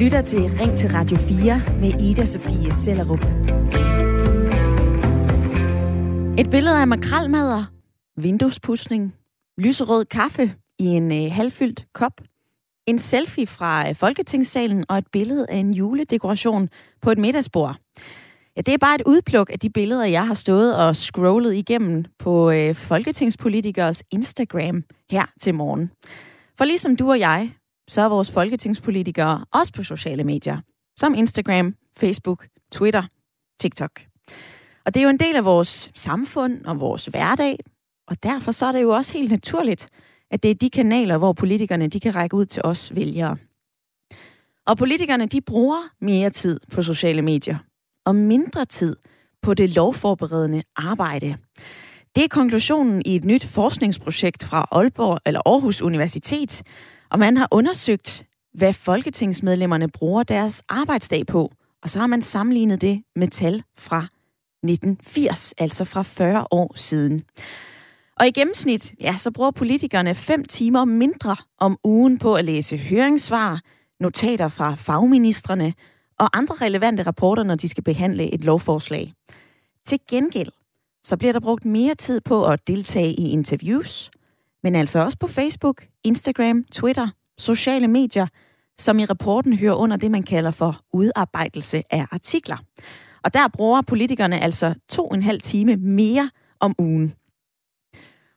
[0.00, 3.24] lytter til Ring til Radio 4 med Ida Sofie Sellerup.
[6.38, 7.64] Et billede af makralmadder,
[8.16, 9.14] vinduespudsning,
[9.58, 12.20] lyserød kaffe i en øh, halvfyldt kop,
[12.86, 16.68] en selfie fra øh, Folketingssalen og et billede af en juledekoration
[17.02, 17.76] på et middagsbord.
[18.56, 22.04] Ja, det er bare et udpluk af de billeder, jeg har stået og scrollet igennem
[22.18, 25.90] på øh, folketingspolitikers Instagram her til morgen.
[26.58, 27.50] For ligesom du og jeg,
[27.90, 30.60] så er vores folketingspolitikere også på sociale medier,
[30.96, 33.02] som Instagram, Facebook, Twitter,
[33.60, 34.00] TikTok.
[34.86, 37.58] Og det er jo en del af vores samfund og vores hverdag,
[38.08, 39.88] og derfor så er det jo også helt naturligt,
[40.30, 43.36] at det er de kanaler, hvor politikerne de kan række ud til os vælgere.
[44.66, 47.58] Og politikerne de bruger mere tid på sociale medier,
[48.06, 48.96] og mindre tid
[49.42, 51.36] på det lovforberedende arbejde.
[52.16, 56.62] Det er konklusionen i et nyt forskningsprojekt fra Aalborg eller Aarhus Universitet,
[57.10, 62.80] og man har undersøgt, hvad folketingsmedlemmerne bruger deres arbejdsdag på, og så har man sammenlignet
[62.80, 64.06] det med tal fra
[64.62, 67.24] 1980, altså fra 40 år siden.
[68.16, 72.76] Og i gennemsnit, ja, så bruger politikerne 5 timer mindre om ugen på at læse
[72.76, 73.60] høringssvar,
[74.00, 75.74] notater fra fagministerne
[76.18, 79.12] og andre relevante rapporter, når de skal behandle et lovforslag.
[79.86, 80.52] Til gengæld,
[81.04, 84.10] så bliver der brugt mere tid på at deltage i interviews,
[84.62, 87.08] men altså også på Facebook, Instagram, Twitter,
[87.38, 88.26] sociale medier,
[88.78, 92.56] som i rapporten hører under det, man kalder for udarbejdelse af artikler.
[93.24, 97.14] Og der bruger politikerne altså to og en halv time mere om ugen.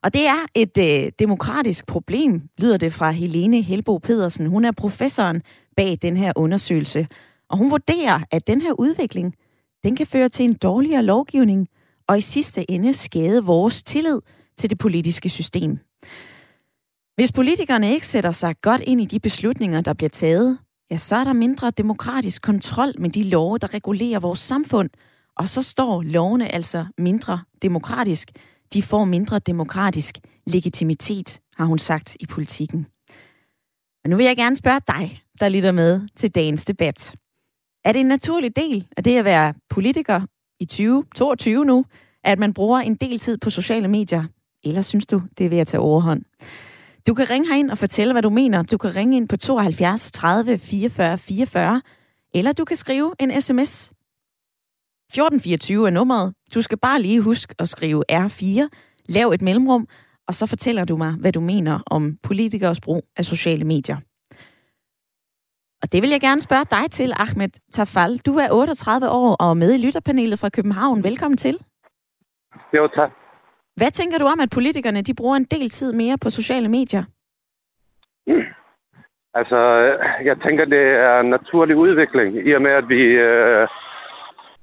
[0.04, 4.46] Og det er et øh, demokratisk problem, lyder det fra Helene Helbo Pedersen.
[4.46, 5.42] Hun er professoren
[5.76, 7.08] bag den her undersøgelse.
[7.50, 9.36] Og hun vurderer, at den her udvikling,
[9.84, 11.68] den kan føre til en dårligere lovgivning,
[12.08, 14.20] og i sidste ende skade vores tillid
[14.58, 15.80] til det politiske system.
[17.16, 20.58] Hvis politikerne ikke sætter sig godt ind i de beslutninger, der bliver taget,
[20.92, 24.90] ja, så er der mindre demokratisk kontrol med de love, der regulerer vores samfund,
[25.36, 28.32] og så står lovene altså mindre demokratisk.
[28.74, 32.88] De får mindre demokratisk legitimitet, har hun sagt i politikken.
[34.04, 37.16] Og nu vil jeg gerne spørge dig, der lytter med til dagens debat.
[37.86, 40.22] Er det en naturlig del af det at være politiker
[40.60, 41.86] i 2022 nu,
[42.24, 44.24] at man bruger en del tid på sociale medier?
[44.64, 46.24] Eller synes du, det er ved at tage overhånd?
[47.08, 48.64] Du kan ringe herind og fortælle, hvad du mener.
[48.64, 51.82] Du kan ringe ind på 72 30 44 44,
[52.34, 53.94] eller du kan skrive en sms.
[55.10, 56.34] 1424 er nummeret.
[56.54, 58.70] Du skal bare lige huske at skrive R4,
[59.10, 59.88] lav et mellemrum,
[60.28, 63.98] og så fortæller du mig, hvad du mener om politikers brug af sociale medier.
[65.82, 68.18] Og det vil jeg gerne spørge dig til, Ahmed Tafal.
[68.18, 71.04] Du er 38 år og med i lytterpanelet fra København.
[71.04, 71.60] Velkommen til.
[72.74, 73.23] Jo, tak.
[73.76, 77.04] Hvad tænker du om, at politikerne de bruger en del tid mere på sociale medier?
[78.28, 78.44] Mm.
[79.34, 79.58] Altså,
[80.24, 83.68] jeg tænker, det er en naturlig udvikling, i og med, at vi øh,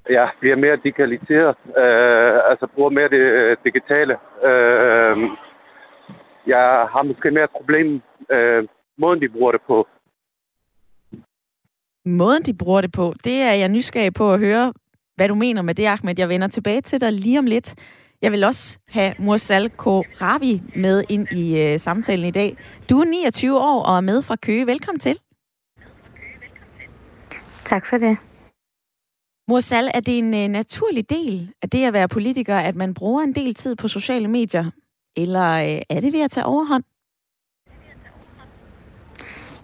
[0.09, 4.13] ja, bliver mere digitaliseret, øh, altså bruger mere det øh, digitale.
[4.43, 5.17] Øh,
[6.47, 8.01] jeg har måske mere et problem,
[8.31, 8.67] øh,
[8.97, 9.87] måden de bruger det på.
[12.05, 14.73] Måden de bruger det på, det er jeg nysgerrig på at høre,
[15.15, 16.15] hvad du mener med det, Ahmed.
[16.17, 17.75] Jeg vender tilbage til dig lige om lidt.
[18.21, 19.71] Jeg vil også have Mursal
[20.21, 22.57] Ravi med ind i øh, samtalen i dag.
[22.89, 24.67] Du er 29 år og er med fra Køge.
[24.67, 25.19] Velkommen til.
[27.65, 28.17] Tak for det.
[29.47, 33.23] Mursal, er det en øh, naturlig del af det at være politiker, at man bruger
[33.23, 34.71] en del tid på sociale medier?
[35.15, 36.83] Eller øh, er det ved at tage overhånd?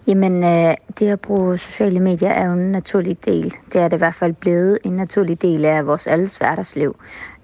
[0.06, 3.54] Jamen, øh, det at bruge sociale medier er jo en naturlig del.
[3.72, 6.96] Det er det i hvert fald blevet en naturlig del af vores alles hverdagsliv.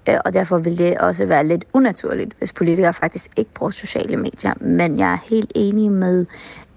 [0.09, 4.17] Øh, og derfor vil det også være lidt unaturligt, hvis politikere faktisk ikke bruger sociale
[4.17, 4.53] medier.
[4.61, 6.25] Men jeg er helt enig med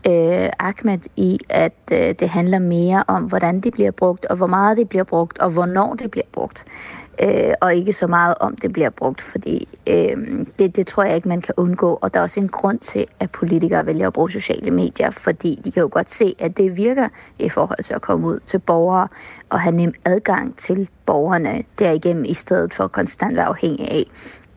[0.07, 4.47] øh, Ahmed i, at øh, det handler mere om, hvordan det bliver brugt, og hvor
[4.47, 6.65] meget det bliver brugt, og hvornår det bliver brugt
[7.23, 11.17] øh, og ikke så meget om det bliver brugt, fordi øh, det, det tror jeg
[11.17, 11.99] ikke, man kan undgå.
[12.03, 15.61] Og der er også en grund til, at politikere vælger at bruge sociale medier, fordi
[15.65, 17.09] de kan jo godt se, at det virker
[17.39, 19.09] i forhold til at komme ud til borgere
[19.51, 24.05] og have nem adgang til borgerne derigennem, i stedet for konstant være afhængig af,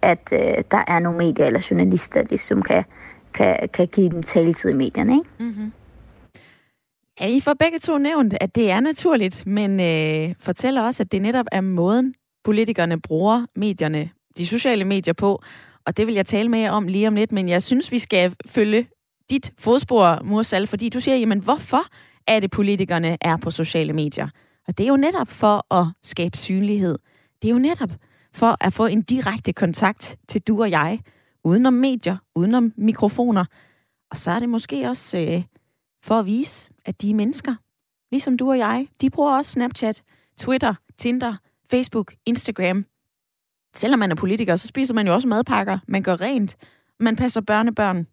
[0.02, 2.84] at øh, der er nogle medier eller journalister, som ligesom kan,
[3.34, 5.14] kan, kan give dem taletid i medierne.
[5.14, 5.30] Ikke?
[5.40, 5.72] Mm-hmm.
[7.20, 11.12] Ja, I får begge to nævnt, at det er naturligt, men øh, fortæller også, at
[11.12, 12.14] det netop er måden,
[12.44, 15.44] politikerne bruger medierne, de sociale medier på,
[15.86, 18.00] og det vil jeg tale med jer om lige om lidt, men jeg synes, vi
[18.00, 18.88] skal følge
[19.30, 21.84] dit fodspor, Mursal, fordi du siger, jamen hvorfor
[22.28, 24.28] er det, politikerne er på sociale medier?
[24.68, 27.00] Og det er jo netop for at skabe synlighed.
[27.42, 27.90] Det er jo netop
[28.34, 31.00] for at få en direkte kontakt til du og jeg,
[31.44, 33.46] udenom medier, udenom mikrofoner.
[34.12, 35.44] Og så er det måske også øh,
[36.04, 37.56] for at vise, at de er mennesker.
[38.12, 38.88] ligesom du og jeg.
[39.02, 40.04] De bruger også Snapchat,
[40.38, 41.36] Twitter, Tinder,
[41.72, 42.86] Facebook, Instagram.
[43.76, 45.80] Selvom man er politiker, så spiser man jo også madpakker.
[45.88, 46.58] Man gør rent.
[47.00, 48.08] Man passer børnebørn.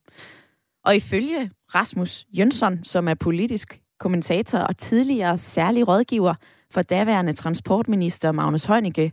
[0.85, 6.35] Og ifølge Rasmus Jønsson, som er politisk kommentator og tidligere særlig rådgiver
[6.71, 9.13] for daværende transportminister Magnus Heunicke,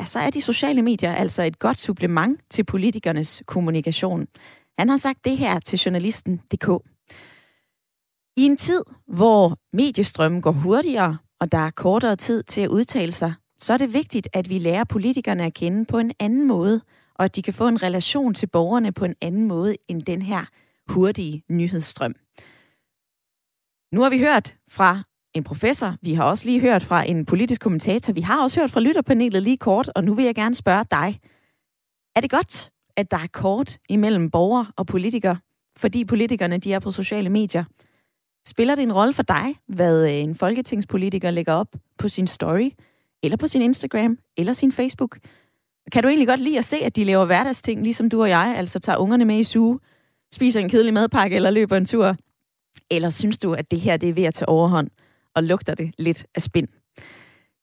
[0.00, 4.26] ja, så er de sociale medier altså et godt supplement til politikernes kommunikation.
[4.78, 6.68] Han har sagt det her til journalisten.dk.
[8.36, 13.12] I en tid, hvor mediestrømmen går hurtigere, og der er kortere tid til at udtale
[13.12, 16.80] sig, så er det vigtigt, at vi lærer politikerne at kende på en anden måde,
[17.14, 20.22] og at de kan få en relation til borgerne på en anden måde end den
[20.22, 20.44] her
[20.88, 22.14] hurtige nyhedsstrøm.
[23.92, 25.02] Nu har vi hørt fra
[25.34, 28.70] en professor, vi har også lige hørt fra en politisk kommentator, vi har også hørt
[28.70, 31.20] fra lytterpanelet lige kort, og nu vil jeg gerne spørge dig.
[32.16, 35.38] Er det godt, at der er kort imellem borgere og politikere,
[35.76, 37.64] fordi politikerne de er på sociale medier?
[38.48, 42.70] Spiller det en rolle for dig, hvad øh, en folketingspolitiker lægger op på sin story,
[43.22, 45.18] eller på sin Instagram, eller sin Facebook?
[45.92, 48.54] Kan du egentlig godt lide at se, at de laver hverdagsting, ligesom du og jeg,
[48.56, 49.78] altså tager ungerne med i suge,
[50.34, 52.16] spiser en kedelig madpakke eller løber en tur?
[52.90, 54.90] Eller synes du, at det her det er ved at tage overhånd,
[55.38, 56.68] og lugter det lidt af spind?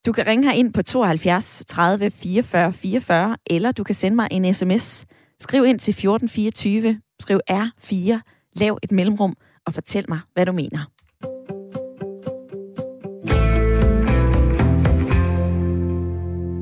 [0.05, 4.27] Du kan ringe her ind på 72 30 44 44, eller du kan sende mig
[4.31, 5.05] en sms.
[5.39, 8.19] Skriv ind til 1424, skriv R4,
[8.55, 9.35] lav et mellemrum,
[9.65, 10.85] og fortæl mig, hvad du mener.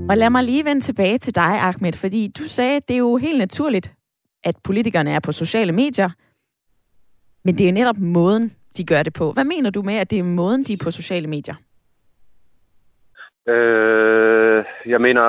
[0.09, 2.97] Og lad mig lige vende tilbage til dig, Ahmed, fordi du sagde, at det er
[2.97, 3.95] jo helt naturligt,
[4.43, 6.09] at politikerne er på sociale medier,
[7.45, 9.31] men det er netop måden, de gør det på.
[9.31, 11.55] Hvad mener du med, at det er måden, de er på sociale medier?
[13.47, 15.23] Øh, jeg mener,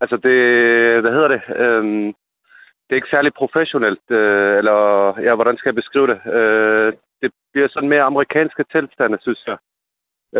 [0.00, 0.38] altså det,
[1.00, 1.42] hvad hedder det?
[1.56, 1.84] Øh,
[2.86, 4.78] det er ikke særlig professionelt, øh, eller
[5.20, 6.32] ja, hvordan skal jeg beskrive det?
[6.32, 6.92] Øh,
[7.22, 9.58] det bliver sådan mere amerikanske tilstande, synes jeg.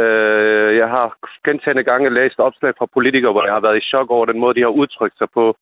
[0.00, 4.10] Øh, jeg har gentagende gange læst opslag fra politikere, hvor jeg har været i chok
[4.10, 5.56] over den måde, de har udtrykt sig på.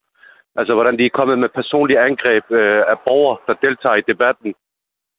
[0.57, 4.55] Altså, hvordan de er kommet med personlige angreb øh, af borgere, der deltager i debatten.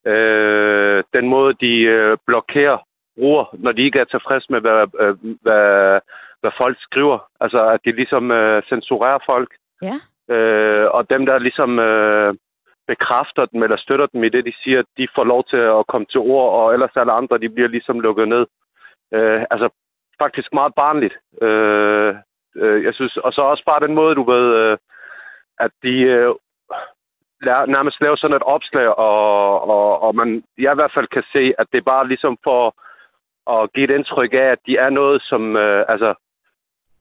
[0.06, 2.78] Øh, den måde, de øh, blokerer
[3.18, 6.00] bruger, når de ikke er tilfredse med, hvad, øh, hvad,
[6.42, 7.20] hvad folk skriver.
[7.40, 9.50] Altså, at de ligesom øh, censurerer folk.
[9.82, 9.96] Ja.
[10.36, 12.34] Øh, og dem, der ligesom øh,
[12.88, 16.08] bekræfter dem eller støtter dem i det, de siger, de får lov til at komme
[16.12, 18.46] til ord, og ellers alle andre, de bliver ligesom lukket ned.
[19.14, 19.70] Øh, altså,
[20.20, 21.16] faktisk meget barnligt.
[21.42, 22.16] Øh,
[22.56, 24.78] øh, jeg synes, og så også bare den måde, du ved, øh,
[25.60, 26.30] at de øh,
[27.68, 31.54] nærmest laver sådan et opslag, og, og, og man, jeg i hvert fald kan se,
[31.58, 32.76] at det er bare ligesom for
[33.56, 36.16] at give et indtryk af, at de er noget, som, øh, altså,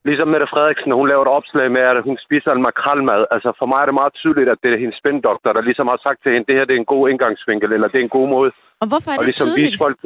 [0.09, 3.27] Ligesom Mette Frederiksen, hun laver et opslag med, at hun spiser en makralmad.
[3.31, 6.01] Altså for mig er det meget tydeligt, at det er hendes spændoktor, der ligesom har
[6.03, 8.29] sagt til hende, det her det er en god indgangsvinkel, eller det er en god
[8.29, 8.53] måde.
[8.81, 9.97] Og hvorfor er det ligesom tydeligt, folk...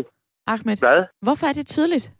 [0.46, 0.76] Ahmed?
[0.86, 1.04] Hvad?
[1.22, 2.10] Hvorfor er det tydeligt?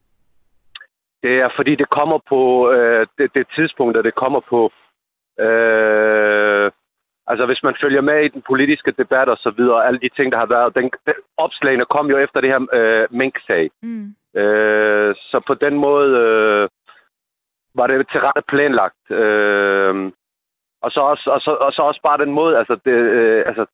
[1.22, 4.60] Det er, fordi det kommer på øh, det, det tidspunkt, at det kommer på...
[5.44, 6.70] Øh,
[7.30, 10.32] altså, hvis man følger med i den politiske debat og så videre, alle de ting,
[10.32, 10.74] der har været...
[10.74, 13.70] Den, den, opslagene kom jo efter det her øh, mink-sag.
[13.82, 14.14] Mm.
[14.40, 16.10] Øh, så på den måde...
[16.24, 16.68] Øh,
[17.74, 19.02] var det til rette planlagt.
[19.10, 19.94] Øh,
[20.84, 23.66] og, så også, og, så, og så også bare den måde, altså, det, øh, altså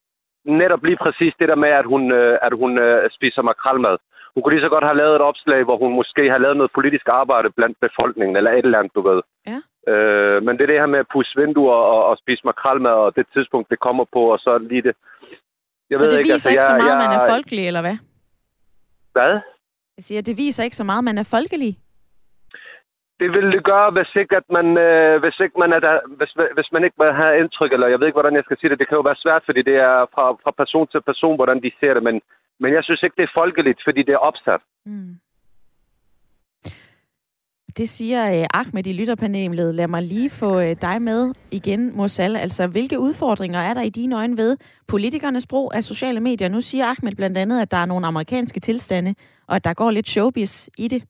[0.45, 3.97] netop lige præcis det der med, at hun, øh, at hun øh, spiser makralmad.
[4.35, 6.73] Hun kunne lige så godt have lavet et opslag, hvor hun måske har lavet noget
[6.75, 9.21] politisk arbejde blandt befolkningen, eller et eller andet, du ved.
[9.47, 9.61] Ja.
[9.89, 13.17] Øh, men det er det her med at pusse vinduer og, og spise makralmad, og
[13.17, 14.95] det tidspunkt, det kommer på, og så lige det.
[15.91, 17.67] Jeg så ved det ikke, viser altså, ikke jeg, så meget, jeg, man er folkelig,
[17.67, 17.97] eller hvad?
[19.13, 19.33] Hvad?
[19.97, 21.79] Jeg siger, det viser ikke så meget, man er folkelig
[23.21, 26.33] det vil det gøre, hvis ikke, at man, øh, hvis ikke man er der, hvis,
[26.57, 28.79] hvis man ikke have indtryk, eller jeg ved ikke, hvordan jeg skal sige det.
[28.79, 31.71] Det kan jo være svært, fordi det er fra, fra person til person, hvordan de
[31.81, 32.21] ser det, men,
[32.61, 34.61] men jeg synes ikke, det er folkeligt, fordi det er opsat.
[34.87, 35.13] Mm.
[37.77, 39.75] Det siger eh, Ahmed i lytterpanelet.
[39.75, 42.37] Lad mig lige få eh, dig med igen, Morsal.
[42.37, 46.49] Altså, hvilke udfordringer er der i dine øjne ved politikernes brug af sociale medier?
[46.49, 49.15] Nu siger Ahmed blandt andet, at der er nogle amerikanske tilstande,
[49.49, 51.03] og at der går lidt showbiz i det.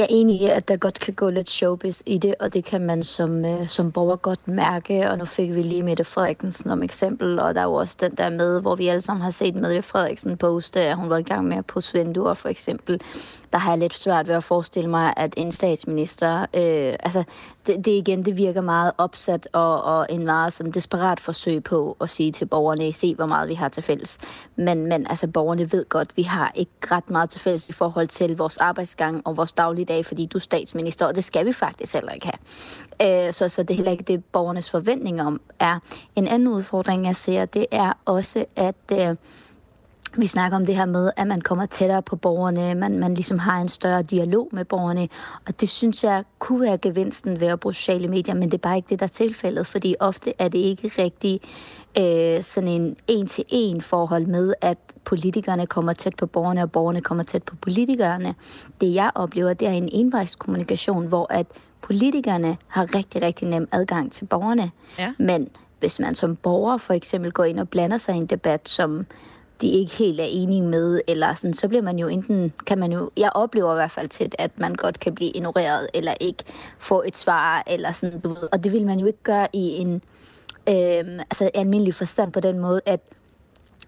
[0.00, 2.64] Jeg er enig i, at der godt kan gå lidt showbiz i det, og det
[2.64, 5.10] kan man som, øh, som borger godt mærke.
[5.10, 8.14] Og nu fik vi lige Mette Frederiksen som eksempel, og der er jo også den
[8.14, 11.22] der med, hvor vi alle sammen har set Mette Frederiksen poste, at hun var i
[11.22, 13.00] gang med at pusse vinduer for eksempel
[13.52, 17.24] der har jeg lidt svært ved at forestille mig, at en statsminister, øh, altså
[17.66, 21.96] det, det igen, det virker meget opsat og, og en meget sådan desperat forsøg på
[22.00, 24.18] at sige til borgerne, se hvor meget vi har til fælles.
[24.56, 28.06] Men, men altså borgerne ved godt, vi har ikke ret meget til fælles i forhold
[28.06, 31.94] til vores arbejdsgang og vores dagligdag, fordi du er statsminister, og det skal vi faktisk
[31.94, 33.26] heller ikke have.
[33.26, 35.78] Øh, så, så det er heller ikke det, borgernes forventninger om er.
[36.16, 39.16] En anden udfordring, jeg ser, det er også, at øh,
[40.16, 43.38] vi snakker om det her med, at man kommer tættere på borgerne, man, man ligesom
[43.38, 45.08] har en større dialog med borgerne,
[45.46, 48.58] og det synes jeg kunne være gevinsten ved at bruge sociale medier, men det er
[48.58, 51.40] bare ikke det, der er tilfældet, fordi ofte er det ikke rigtig
[51.98, 57.24] øh, sådan en en-til-en forhold med, at politikerne kommer tæt på borgerne, og borgerne kommer
[57.24, 58.34] tæt på politikerne.
[58.80, 61.46] Det jeg oplever, det er en envejskommunikation, hvor at
[61.80, 65.12] politikerne har rigtig, rigtig nem adgang til borgerne, ja.
[65.18, 65.48] men
[65.80, 69.06] hvis man som borger for eksempel går ind og blander sig i en debat, som
[69.60, 72.92] de ikke helt er enige med, eller sådan, så bliver man jo enten, kan man
[72.92, 76.44] jo, jeg oplever i hvert fald til, at man godt kan blive ignoreret, eller ikke
[76.78, 78.48] få et svar, eller sådan, du ved.
[78.52, 79.94] Og det vil man jo ikke gøre i en
[80.68, 83.00] øh, altså almindelig forstand på den måde, at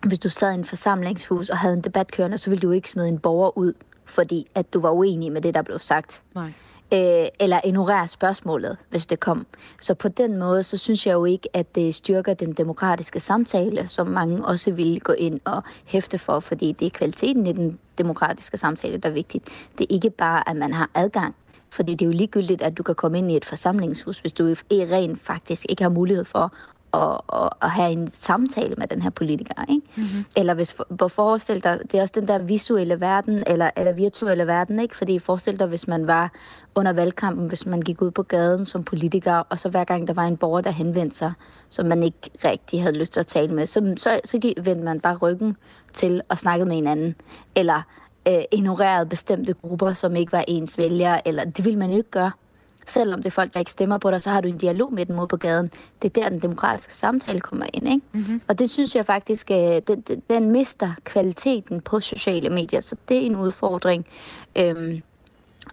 [0.07, 2.91] hvis du sad i en forsamlingshus og havde en debat kørende, så ville du ikke
[2.91, 3.73] smide en borger ud,
[4.05, 6.23] fordi at du var uenig med det, der blev sagt.
[6.35, 6.53] Nej
[6.93, 9.47] øh, eller ignorere spørgsmålet, hvis det kom.
[9.81, 13.89] Så på den måde, så synes jeg jo ikke, at det styrker den demokratiske samtale,
[13.89, 17.79] som mange også vil gå ind og hæfte for, fordi det er kvaliteten i den
[17.99, 19.49] demokratiske samtale, der er vigtigt.
[19.79, 21.35] Det er ikke bare, at man har adgang
[21.73, 24.55] fordi det er jo ligegyldigt, at du kan komme ind i et forsamlingshus, hvis du
[24.71, 26.53] rent faktisk ikke har mulighed for
[26.95, 29.65] at, at, at have en samtale med den her politiker.
[29.69, 29.87] Ikke?
[29.97, 30.25] Mm-hmm.
[30.37, 34.47] Eller hvis for, forestil dig, det er også den der visuelle verden, eller, eller virtuelle
[34.47, 34.97] verden, ikke?
[34.97, 36.33] fordi forestil dig, hvis man var
[36.75, 40.15] under valgkampen, hvis man gik ud på gaden som politiker, og så hver gang der
[40.15, 41.33] var en borger, der henvendte sig,
[41.69, 45.01] som man ikke rigtig havde lyst til at tale med, så, så, så vendte man
[45.01, 45.57] bare ryggen
[45.93, 47.15] til at snakke med hinanden.
[47.57, 47.83] Eller
[48.29, 52.11] øh, ignorerede bestemte grupper, som ikke var ens vælgere, eller det ville man jo ikke
[52.11, 52.31] gøre.
[52.87, 55.07] Selvom det er folk, der ikke stemmer på dig, så har du en dialog med
[55.07, 55.71] dem ude på gaden.
[56.03, 57.89] Det er der, den demokratiske samtale kommer ind.
[57.89, 58.01] Ikke?
[58.13, 58.41] Mm-hmm.
[58.49, 63.17] Og det synes jeg faktisk, øh, den, den mister kvaliteten på sociale medier, så det
[63.17, 64.07] er en udfordring.
[64.59, 65.03] Øhm,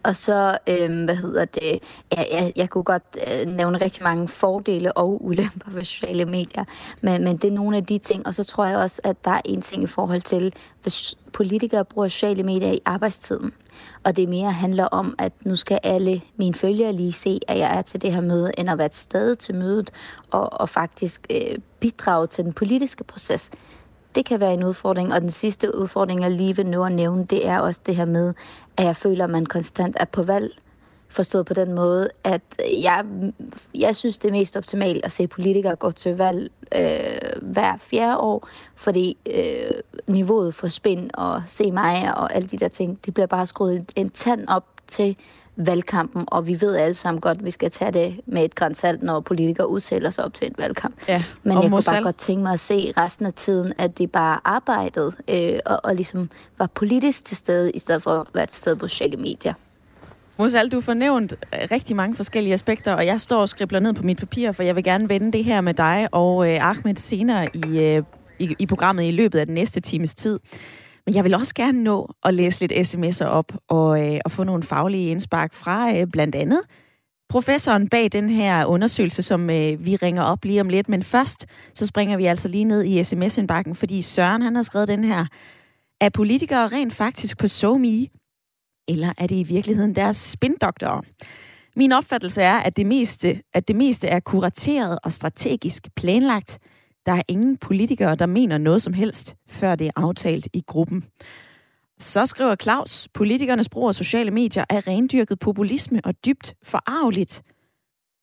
[0.04, 1.80] og så, øhm, hvad hedder det,
[2.18, 6.64] ja, jeg, jeg kunne godt øh, nævne rigtig mange fordele og ulemper ved sociale medier,
[7.02, 9.32] men, men det er nogle af de ting, og så tror jeg også, at der
[9.32, 10.54] er en ting i forhold til,
[10.84, 13.52] hvis politikere bruger sociale medier i arbejdstiden,
[14.04, 17.78] og det mere handler om, at nu skal alle mine følgere lige se, at jeg
[17.78, 19.92] er til det her møde, end at være til stede til mødet,
[20.32, 23.52] og, og faktisk øh, bidrage til den politiske proces,
[24.16, 25.14] det kan være en udfordring.
[25.14, 28.06] Og den sidste udfordring, jeg lige vil nå at nævne, det er også det her
[28.06, 28.34] med,
[28.78, 30.52] at jeg føler, at man konstant er på valg.
[31.12, 32.42] Forstået på den måde, at
[32.84, 33.06] jeg,
[33.76, 38.18] jeg synes, det er mest optimalt at se politikere gå til valg øh, hver fjerde
[38.18, 39.72] år, fordi øh,
[40.08, 43.92] niveauet for spænd og se mig og alle de der ting, det bliver bare skruet
[43.96, 45.18] en tand op til
[45.56, 49.04] valgkampen, og vi ved alle sammen godt, at vi skal tage det med et grænsalt,
[49.04, 50.96] når politikere udtaler sig op til en valgkamp.
[51.08, 54.08] Ja, Men jeg kunne bare godt tænke mig at se resten af tiden, at de
[54.08, 58.46] bare arbejdede øh, og, og ligesom var politisk til stede, i stedet for at være
[58.46, 59.54] til stede på sociale medier.
[60.38, 63.94] Mosal, du får nævnt øh, rigtig mange forskellige aspekter, og jeg står og skribler ned
[63.94, 66.96] på mit papir, for jeg vil gerne vende det her med dig og øh, Ahmed
[66.96, 68.04] senere i, øh,
[68.40, 70.40] i, i programmet i løbet af den næste times tid.
[71.10, 74.44] Men jeg vil også gerne nå at læse lidt sms'er op og, øh, og få
[74.44, 76.62] nogle faglige indspark fra øh, blandt andet
[77.30, 80.90] professoren bag den her undersøgelse, som øh, vi ringer op lige om lidt.
[80.90, 84.88] Men først, så springer vi altså lige ned i sms-indbakken, fordi Søren han har skrevet
[84.88, 85.26] den her.
[86.02, 88.08] Er politikere rent faktisk på SoMe,
[88.88, 91.02] eller er det i virkeligheden deres spindoktorer?
[91.76, 96.60] Min opfattelse er, at det meste, at det meste er kurateret og strategisk planlagt,
[97.06, 101.06] der er ingen politikere, der mener noget som helst, før det er aftalt i gruppen.
[102.00, 107.42] Så skriver Claus, politikernes brug af sociale medier er rendyrket populisme og dybt forarveligt.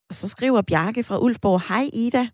[0.09, 2.29] Og så skriver Bjarke fra Ulfborg, hej Ida.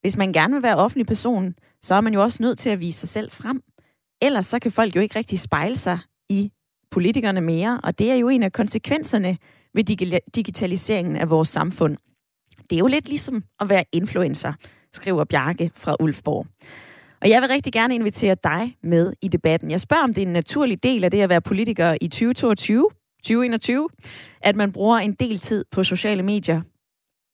[0.00, 2.80] Hvis man gerne vil være offentlig person, så er man jo også nødt til at
[2.80, 3.62] vise sig selv frem.
[4.22, 5.98] Ellers så kan folk jo ikke rigtig spejle sig
[6.28, 6.52] i
[6.90, 9.38] politikerne mere, og det er jo en af konsekvenserne
[9.74, 9.84] ved
[10.34, 11.96] digitaliseringen af vores samfund.
[12.70, 14.52] Det er jo lidt ligesom at være influencer
[14.96, 16.46] skriver Bjarke fra Ulfborg.
[17.22, 19.70] Og jeg vil rigtig gerne invitere dig med i debatten.
[19.70, 22.90] Jeg spørger, om det er en naturlig del af det at være politiker i 2022,
[23.22, 23.88] 2021,
[24.40, 26.62] at man bruger en del tid på sociale medier.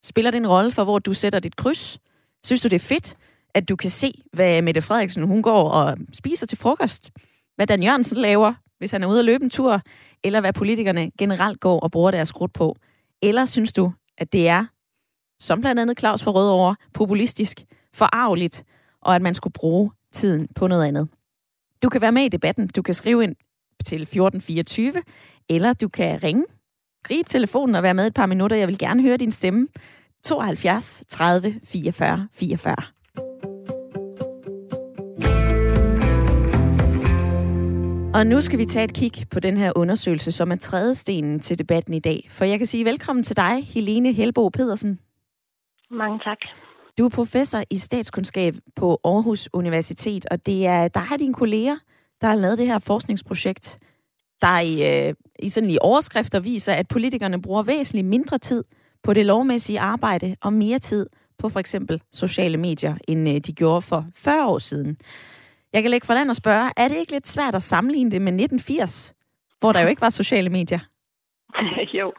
[0.05, 1.99] Spiller det en rolle for, hvor du sætter dit kryds?
[2.45, 3.15] Synes du, det er fedt,
[3.55, 7.11] at du kan se, hvad Mette Frederiksen hun går og spiser til frokost?
[7.57, 9.81] Hvad Dan Jørgensen laver, hvis han er ude at løbe en tur?
[10.25, 12.77] Eller hvad politikerne generelt går og bruger deres krudt på?
[13.23, 14.65] Eller synes du, at det er
[15.43, 18.65] som blandt andet Claus for Rødovre, populistisk, forarveligt,
[19.01, 21.09] og at man skulle bruge tiden på noget andet.
[21.83, 22.69] Du kan være med i debatten.
[22.69, 23.37] Du kan skrive ind
[23.85, 24.93] til 1424,
[25.49, 26.45] eller du kan ringe.
[27.05, 28.57] Grib telefonen og være med et par minutter.
[28.57, 29.69] Jeg vil gerne høre din stemme.
[30.25, 32.77] 72 30 44 44.
[38.15, 41.41] Og nu skal vi tage et kig på den her undersøgelse, som er tredje stenen
[41.41, 42.29] til debatten i dag.
[42.31, 44.99] For jeg kan sige velkommen til dig, Helene Helbo Pedersen.
[45.93, 46.39] Mange tak.
[46.99, 51.77] Du er professor i statskundskab på Aarhus Universitet, og det er der har dine kolleger,
[52.21, 53.79] der har lavet det her forskningsprojekt,
[54.43, 58.65] der i, øh, i, sådan i overskrifter viser, at politikerne bruger væsentligt mindre tid
[59.03, 61.07] på det lovmæssige arbejde og mere tid
[61.39, 64.97] på for eksempel sociale medier, end øh, de gjorde for 40 år siden.
[65.73, 68.23] Jeg kan lægge for land og spørge, er det ikke lidt svært at sammenligne det
[68.23, 69.15] med 1980,
[69.61, 70.79] hvor der jo ikke var sociale medier?
[72.01, 72.13] jo,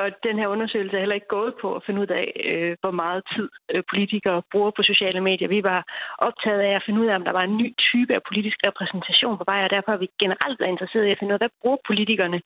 [0.00, 2.94] og den her undersøgelse er heller ikke gået på at finde ud af, øh, hvor
[3.02, 5.48] meget tid øh, politikere bruger på sociale medier.
[5.48, 5.80] Vi var
[6.18, 9.38] optaget af at finde ud af, om der var en ny type af politisk repræsentation
[9.38, 11.56] på vej, og derfor er vi generelt været interesseret i at finde ud af, hvad
[11.60, 12.40] bruger politikerne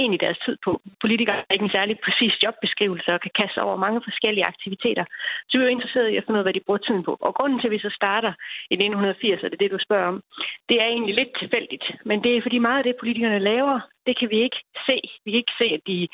[0.00, 0.72] egentlig deres tid på.
[1.00, 5.04] Politikere har ikke en særlig præcis jobbeskrivelse og kan kaste over mange forskellige aktiviteter.
[5.48, 7.12] Så vi er interesseret i at finde ud af, hvad de bruger tiden på.
[7.20, 8.32] Og grunden til, at vi så starter
[8.72, 10.22] i 1980, og det er det, du spørger om,
[10.68, 11.86] det er egentlig lidt tilfældigt.
[12.04, 14.96] Men det er fordi meget af det, politikerne laver, det kan vi ikke se.
[15.24, 16.08] Vi kan ikke se, at de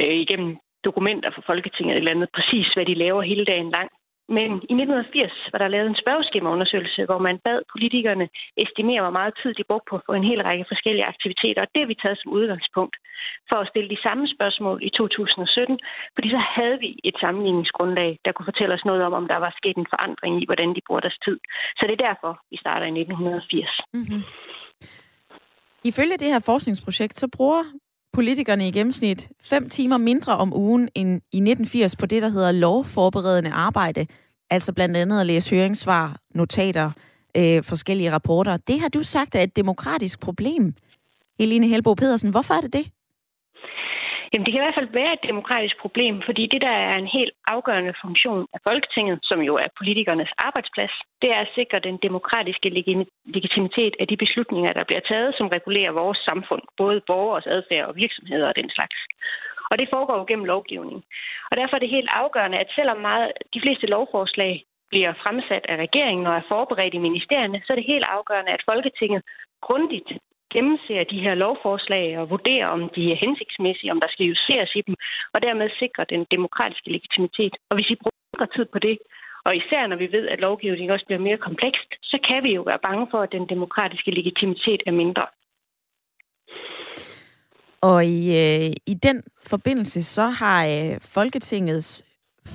[0.00, 3.90] øh, igennem dokumenter fra Folketinget eller andet præcis, hvad de laver hele dagen lang.
[4.36, 8.26] Men i 1980 var der lavet en spørgeskemaundersøgelse, hvor man bad politikerne
[8.64, 11.60] estimere, hvor meget tid de brugte på en hel række forskellige aktiviteter.
[11.62, 12.96] Og det har vi taget som udgangspunkt
[13.48, 15.78] for at stille de samme spørgsmål i 2017,
[16.14, 19.52] fordi så havde vi et sammenligningsgrundlag, der kunne fortælle os noget om, om der var
[19.60, 21.38] sket en forandring i, hvordan de bruger deres tid.
[21.78, 23.80] Så det er derfor, vi starter i 1980.
[23.98, 24.22] Mm-hmm.
[25.84, 27.64] Ifølge det her forskningsprojekt, så bruger
[28.12, 32.52] politikerne i gennemsnit 5 timer mindre om ugen end i 1980 på det, der hedder
[32.52, 34.06] lovforberedende arbejde.
[34.50, 36.90] Altså blandt andet at læse høringssvar, notater,
[37.36, 38.56] øh, forskellige rapporter.
[38.56, 40.74] Det har du sagt er et demokratisk problem.
[41.38, 42.86] Helene Helbo Pedersen, hvorfor er det det?
[44.30, 47.10] Jamen, det kan i hvert fald være et demokratisk problem, fordi det, der er en
[47.18, 51.96] helt afgørende funktion af Folketinget, som jo er politikernes arbejdsplads, det er at sikre den
[52.06, 52.68] demokratiske
[53.36, 57.96] legitimitet af de beslutninger, der bliver taget, som regulerer vores samfund, både borgers adfærd og
[57.96, 58.96] virksomheder og den slags.
[59.70, 61.04] Og det foregår jo gennem lovgivning.
[61.50, 65.76] Og derfor er det helt afgørende, at selvom meget, de fleste lovforslag bliver fremsat af
[65.76, 69.22] regeringen og er forberedt i ministerierne, så er det helt afgørende, at Folketinget
[69.66, 70.10] grundigt
[70.54, 74.82] gennemser de her lovforslag og vurderer, om de er hensigtsmæssige, om der skal justeres i
[74.86, 74.94] dem,
[75.34, 77.54] og dermed sikre den demokratiske legitimitet.
[77.68, 78.98] Og hvis vi bruger tid på det,
[79.46, 82.62] og især når vi ved, at lovgivningen også bliver mere komplekst, så kan vi jo
[82.62, 85.26] være bange for, at den demokratiske legitimitet er mindre.
[87.80, 91.90] Og i, øh, i den forbindelse, så har øh, Folketingets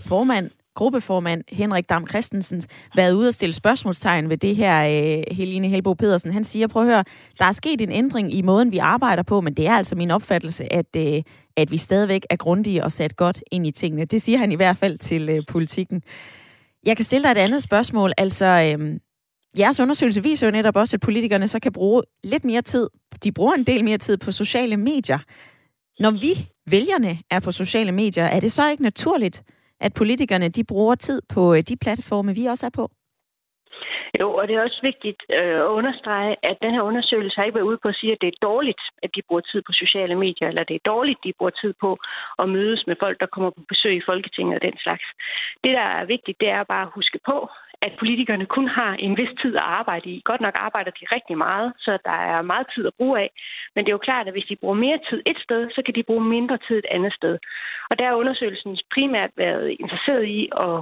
[0.10, 2.64] formand gruppeformand Henrik Dam Christensen
[2.96, 6.34] været ude og stille spørgsmålstegn ved det her, øh, Helene Helbo Pedersen.
[6.34, 7.04] Han siger, prøv at høre,
[7.40, 10.12] der er sket en ændring i måden, vi arbejder på, men det er altså min
[10.12, 11.24] opfattelse, at, øh,
[11.58, 14.06] at vi stadigvæk er grundige og sat godt ind i tingene.
[14.06, 16.04] Det siger han i hvert fald til øh, politikken.
[16.86, 18.14] Jeg kan stille dig et andet spørgsmål.
[18.18, 19.00] Altså, øh,
[19.58, 22.90] jeres undersøgelse viser jo netop også, at politikerne så kan bruge lidt mere tid.
[23.24, 25.20] De bruger en del mere tid på sociale medier.
[26.00, 29.44] Når vi, vælgerne, er på sociale medier, er det så ikke naturligt,
[29.86, 32.86] at politikerne de bruger tid på øh, de platforme, vi også er på?
[34.20, 37.56] Jo, og det er også vigtigt øh, at understrege, at den her undersøgelse har ikke
[37.56, 40.16] været ude på at sige, at det er dårligt, at de bruger tid på sociale
[40.16, 41.98] medier, eller det er dårligt, at de bruger tid på
[42.40, 45.06] at mødes med folk, der kommer på besøg i Folketinget og den slags.
[45.64, 47.38] Det, der er vigtigt, det er bare at huske på,
[47.86, 50.22] at politikerne kun har en vis tid at arbejde i.
[50.26, 53.30] Godt nok arbejder de rigtig meget, så der er meget tid at bruge af.
[53.74, 55.96] Men det er jo klart, at hvis de bruger mere tid et sted, så kan
[55.96, 57.38] de bruge mindre tid et andet sted.
[57.90, 60.78] Og der er undersøgelsen primært været interesseret i at,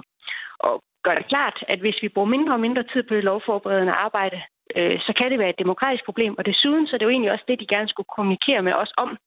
[0.68, 0.74] at
[1.06, 4.42] gøre det klart, at hvis vi bruger mindre og mindre tid på det lovforberedende arbejde,
[4.76, 6.36] øh, så kan det være et demokratisk problem.
[6.38, 8.94] Og desuden så er det jo egentlig også det, de gerne skulle kommunikere med os
[8.98, 9.18] om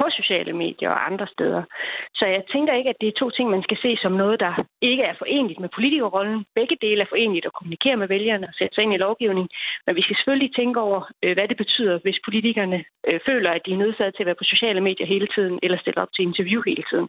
[0.00, 1.62] på sociale medier og andre steder.
[2.18, 4.52] Så jeg tænker ikke, at det er to ting, man skal se som noget, der
[4.82, 6.44] ikke er forenligt med politikerrollen.
[6.54, 9.48] Begge dele er forenligt at kommunikere med vælgerne og sætte sig ind i lovgivning.
[9.86, 13.62] Men vi skal selvfølgelig tænke over, øh, hvad det betyder, hvis politikerne øh, føler, at
[13.66, 16.22] de er nødsaget til at være på sociale medier hele tiden, eller stille op til
[16.28, 17.08] interview hele tiden.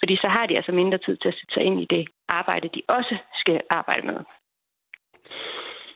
[0.00, 2.68] Fordi så har de altså mindre tid til at sætte sig ind i det arbejde,
[2.76, 4.18] de også skal arbejde med.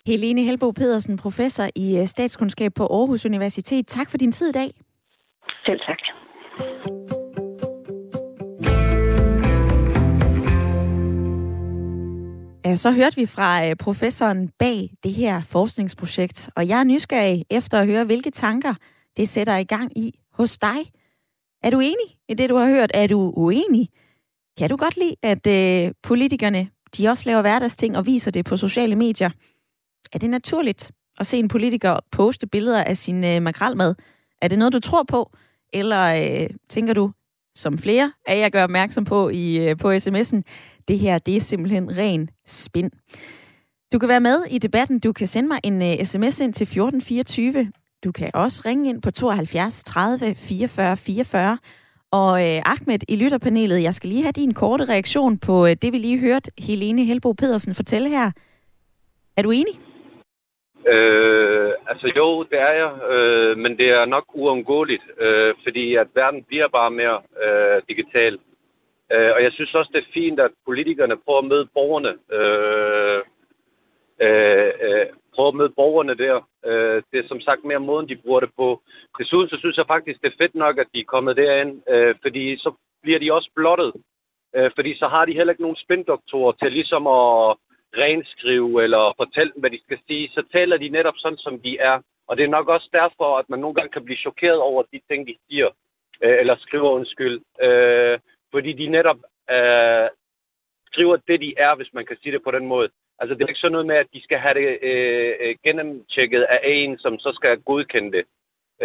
[0.07, 3.87] Helene Helbo Pedersen, professor i øh, statskundskab på Aarhus Universitet.
[3.87, 4.71] Tak for din tid i dag.
[5.71, 5.99] Selv tak.
[12.77, 17.79] Så hørte vi fra øh, professoren bag det her forskningsprojekt, og jeg er nysgerrig efter
[17.81, 18.75] at høre, hvilke tanker
[19.17, 20.79] det sætter i gang i hos dig.
[21.63, 22.91] Er du enig i det, du har hørt?
[22.95, 23.89] Er du uenig?
[24.59, 28.57] Kan du godt lide, at øh, politikerne de også laver hverdagsting og viser det på
[28.57, 29.31] sociale medier?
[30.13, 33.95] Er det naturligt at se en politiker poste billeder af sin øh, makralmad?
[34.43, 35.31] Er det noget, du tror på?
[35.73, 37.11] Eller øh, tænker du,
[37.55, 40.43] som flere af jer gør opmærksom på i øh, på sms'en,
[40.89, 42.91] det her det er simpelthen ren spin.
[43.93, 44.99] Du kan være med i debatten.
[44.99, 47.73] Du kan sende mig en uh, sms ind til 1424.
[48.05, 51.59] Du kan også ringe ind på 72 30 44 44.
[52.11, 55.93] Og øh, Ahmed i lytterpanelet, jeg skal lige have din korte reaktion på øh, det,
[55.93, 58.31] vi lige hørte Helene Helbo Pedersen fortælle her.
[59.37, 59.90] Er du enig?
[60.87, 66.07] Øh, altså jo, det er jeg, øh, men det er nok uundgåeligt, øh, fordi at
[66.15, 68.39] verden bliver bare mere øh, digital.
[69.13, 72.13] Øh, og jeg synes også, det er fint, at politikerne prøver at møde borgerne.
[72.39, 73.23] Øh,
[74.23, 76.37] øh, øh, prøver at møde borgerne der.
[76.67, 78.81] Øh, det er som sagt mere måden, de bruger det på.
[79.19, 82.15] Desuden så synes jeg faktisk, det er fedt nok, at de er kommet derind, øh,
[82.23, 83.93] fordi så bliver de også blottet.
[84.57, 87.57] Øh, fordi så har de heller ikke nogen spindoktorer til ligesom at
[87.97, 90.29] renskrive eller fortælle dem, hvad de skal sige.
[90.29, 92.01] Så taler de netop sådan, som de er.
[92.29, 95.01] Og det er nok også derfor, at man nogle gange kan blive chokeret over de
[95.11, 95.69] ting, de siger.
[96.23, 97.41] Øh, eller skriver undskyld.
[97.63, 98.19] Øh,
[98.53, 99.17] fordi de netop
[99.51, 100.09] øh,
[100.87, 102.89] skriver det, de er, hvis man kan sige det på den måde.
[103.19, 106.43] Altså, det er ikke sådan noget med, at de skal have det øh, øh gennemtjekket
[106.43, 108.25] af en, som så skal godkende det.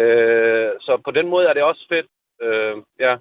[0.02, 2.06] Øh, så på den måde er det også fedt.
[2.42, 3.16] Øh, ja.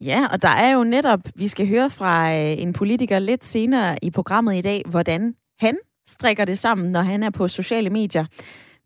[0.00, 3.96] Ja, og der er jo netop, vi skal høre fra øh, en politiker lidt senere
[4.02, 8.26] i programmet i dag, hvordan han strikker det sammen, når han er på sociale medier.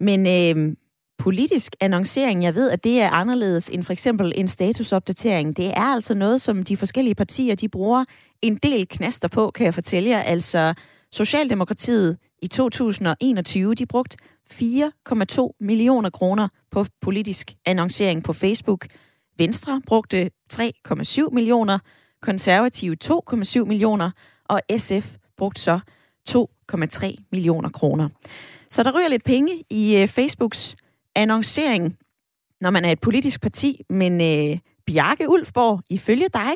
[0.01, 0.77] Men øh,
[1.19, 5.57] politisk annoncering, jeg ved, at det er anderledes end for eksempel en statusopdatering.
[5.57, 8.05] Det er altså noget, som de forskellige partier, de bruger
[8.43, 10.23] en del knaster på, kan jeg fortælle jer.
[10.23, 10.75] Altså,
[11.13, 14.17] Socialdemokratiet i 2021, de brugte
[14.53, 18.87] 4,2 millioner kroner på politisk annoncering på Facebook.
[19.39, 21.79] Venstre brugte 3,7 millioner,
[22.23, 24.11] konservative 2,7 millioner,
[24.45, 25.81] og SF brugte så
[26.31, 28.09] 2,3 millioner kroner.
[28.71, 30.77] Så der ryger lidt penge i øh, Facebooks
[31.15, 31.99] annoncering,
[32.61, 36.53] når man er et politisk parti, men øh, Bjarke Ulfborg, ifølge dig,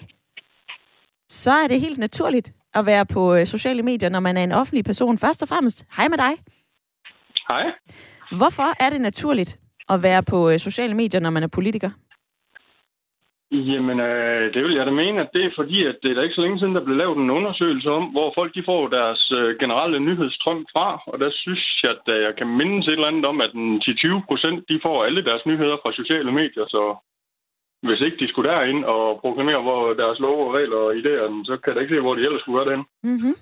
[1.29, 4.53] så er det helt naturligt at være på øh, sociale medier, når man er en
[4.53, 5.19] offentlig person.
[5.19, 6.33] Først og fremmest, hej med dig.
[7.49, 7.63] Hej.
[8.37, 9.59] Hvorfor er det naturligt
[9.89, 11.91] at være på øh, sociale medier, når man er politiker?
[13.53, 16.23] Jamen, øh, det vil jeg da mene, at det er fordi, at det er da
[16.23, 19.33] ikke så længe siden, der blev lavet en undersøgelse om, hvor folk de får deres
[19.39, 20.89] øh, generelle nyhedsstrøm fra.
[21.07, 24.27] Og der synes jeg, at øh, jeg kan mindes et eller andet om, at 10-20
[24.29, 26.67] procent, de får alle deres nyheder fra sociale medier.
[26.75, 26.83] Så
[27.87, 31.53] hvis ikke de skulle derind og proklamere hvor deres lov og regler og idéer, så
[31.57, 32.89] kan jeg da ikke se, hvor de ellers skulle være derinde.
[33.03, 33.35] Mm-hmm.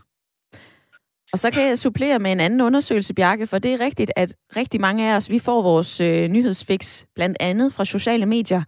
[1.33, 4.35] Og så kan jeg supplere med en anden undersøgelse, Bjarke, for det er rigtigt, at
[4.57, 8.63] rigtig mange af os, vi får vores øh, nyhedsfix blandt andet fra sociale medier.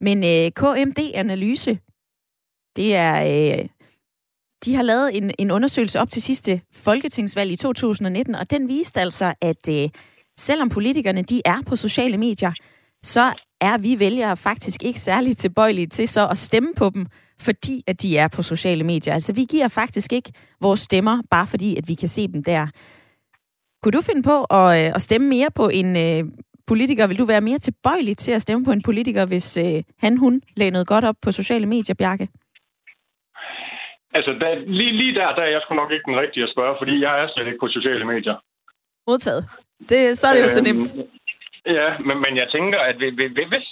[0.00, 1.78] Men øh, KMD-analyse,
[2.76, 3.14] det er...
[3.58, 3.68] Øh,
[4.64, 9.00] de har lavet en, en undersøgelse op til sidste folketingsvalg i 2019, og den viste
[9.00, 9.88] altså, at øh,
[10.38, 12.52] selvom politikerne de er på sociale medier,
[13.02, 17.06] så er vi vælgere faktisk ikke særlig tilbøjelige til så at stemme på dem,
[17.40, 19.14] fordi at de er på sociale medier.
[19.14, 22.66] Altså vi giver faktisk ikke vores stemmer, bare fordi at vi kan se dem der.
[23.82, 26.24] Kunne du finde på at, øh, at stemme mere på en, øh,
[26.66, 30.16] politiker, vil du være mere tilbøjelig til at stemme på en politiker, hvis øh, han,
[30.16, 32.28] hun lagde noget godt op på sociale medier, Bjarke?
[34.16, 36.74] Altså, da, lige, lige der, der er jeg sgu nok ikke den rigtige at spørge,
[36.80, 38.36] fordi jeg er slet ikke på sociale medier.
[39.08, 39.42] Modtaget.
[39.88, 40.88] Det, så er det jo så øhm, nemt.
[41.78, 42.96] Ja, men, men jeg tænker, at
[43.52, 43.66] hvis,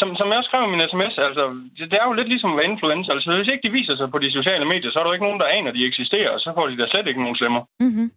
[0.00, 1.44] som, som jeg også skrev i min sms, altså,
[1.76, 3.12] det, det er jo lidt ligesom at være influencer.
[3.12, 5.28] Altså, hvis ikke de viser sig på de sociale medier, så er der jo ikke
[5.28, 7.62] nogen, der aner, at de eksisterer, og så får de da slet ikke nogen stemmer.
[7.84, 8.08] Mm-hmm.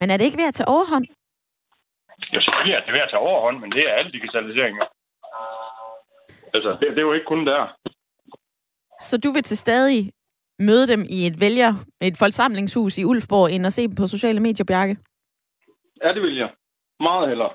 [0.00, 1.06] Men er det ikke ved at tage overhånd?
[2.32, 4.78] Ja, selvfølgelig er det ved at tage overhånd, men det er alt digitalisering.
[6.54, 7.76] Altså, det, det er jo ikke kun der.
[9.00, 10.12] Så du vil til stadig
[10.58, 14.40] møde dem i et vælger, et forsamlingshus i Ulfborg, end at se dem på sociale
[14.40, 14.96] medier, Bjarke?
[16.02, 16.50] Ja, det vil jeg.
[17.00, 17.50] Meget hellere.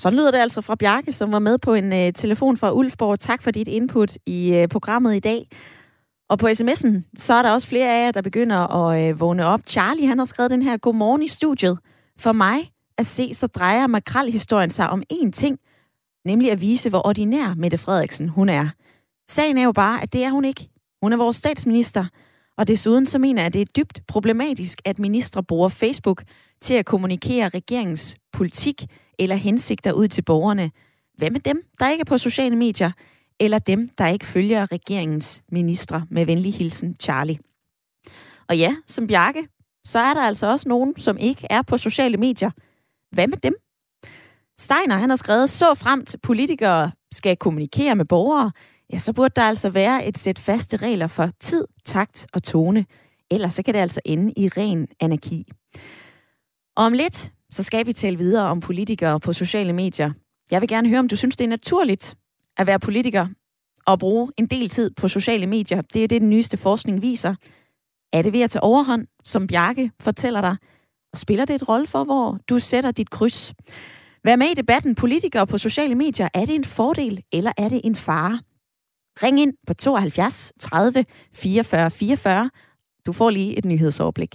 [0.00, 3.18] Sådan lyder det altså fra Bjarke, som var med på en uh, telefon fra Ulfborg.
[3.18, 5.48] Tak for dit input i uh, programmet i dag.
[6.28, 9.46] Og på sms'en, så er der også flere af jer, der begynder at uh, vågne
[9.46, 9.60] op.
[9.66, 11.78] Charlie, han har skrevet den her, Godmorgen i studiet.
[12.18, 15.58] For mig at se, så drejer makralhistorien sig om én ting,
[16.24, 18.68] nemlig at vise, hvor ordinær Mette Frederiksen hun er.
[19.28, 20.68] Sagen er jo bare, at det er hun ikke.
[21.02, 22.04] Hun er vores statsminister,
[22.56, 26.22] og desuden så mener jeg, at det er dybt problematisk, at ministre bruger Facebook
[26.60, 28.84] til at kommunikere regeringens politik
[29.18, 30.70] eller hensigter ud til borgerne.
[31.16, 32.92] Hvad med dem, der ikke er på sociale medier,
[33.40, 36.06] eller dem, der ikke følger regeringens ministre?
[36.10, 37.38] Med venlig hilsen, Charlie.
[38.48, 39.48] Og ja, som Bjarke,
[39.84, 42.50] så er der altså også nogen, som ikke er på sociale medier,
[43.14, 43.54] hvad med dem?
[44.58, 48.52] Steiner, han har skrevet, så frem til politikere skal kommunikere med borgere,
[48.92, 52.86] ja, så burde der altså være et sæt faste regler for tid, takt og tone.
[53.30, 55.44] Ellers så kan det altså ende i ren anarki.
[56.76, 60.12] Og om lidt, så skal vi tale videre om politikere på sociale medier.
[60.50, 62.16] Jeg vil gerne høre, om du synes, det er naturligt
[62.56, 63.26] at være politiker
[63.86, 65.80] og bruge en del tid på sociale medier.
[65.80, 67.34] Det er det, den nyeste forskning viser.
[68.12, 70.56] Er det ved at tage overhånd, som Bjarke fortæller dig?
[71.14, 73.54] Og spiller det et rolle for, hvor du sætter dit kryds?
[74.24, 74.94] Vær med i debatten.
[74.94, 76.28] Politikere på sociale medier.
[76.34, 78.40] Er det en fordel, eller er det en fare?
[79.22, 82.50] Ring ind på 72 30 44 44.
[83.06, 84.34] Du får lige et nyhedsoverblik.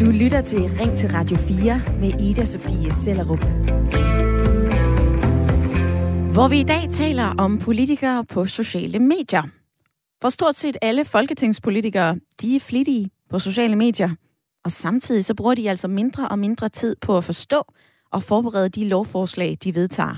[0.00, 3.44] Du lytter til Ring til Radio 4 med Ida Sofie Sellerup.
[6.32, 9.42] Hvor vi i dag taler om politikere på sociale medier.
[10.22, 14.10] For stort set alle folketingspolitikere, de er flittige på sociale medier,
[14.64, 17.62] og samtidig så bruger de altså mindre og mindre tid på at forstå
[18.12, 20.16] og forberede de lovforslag, de vedtager.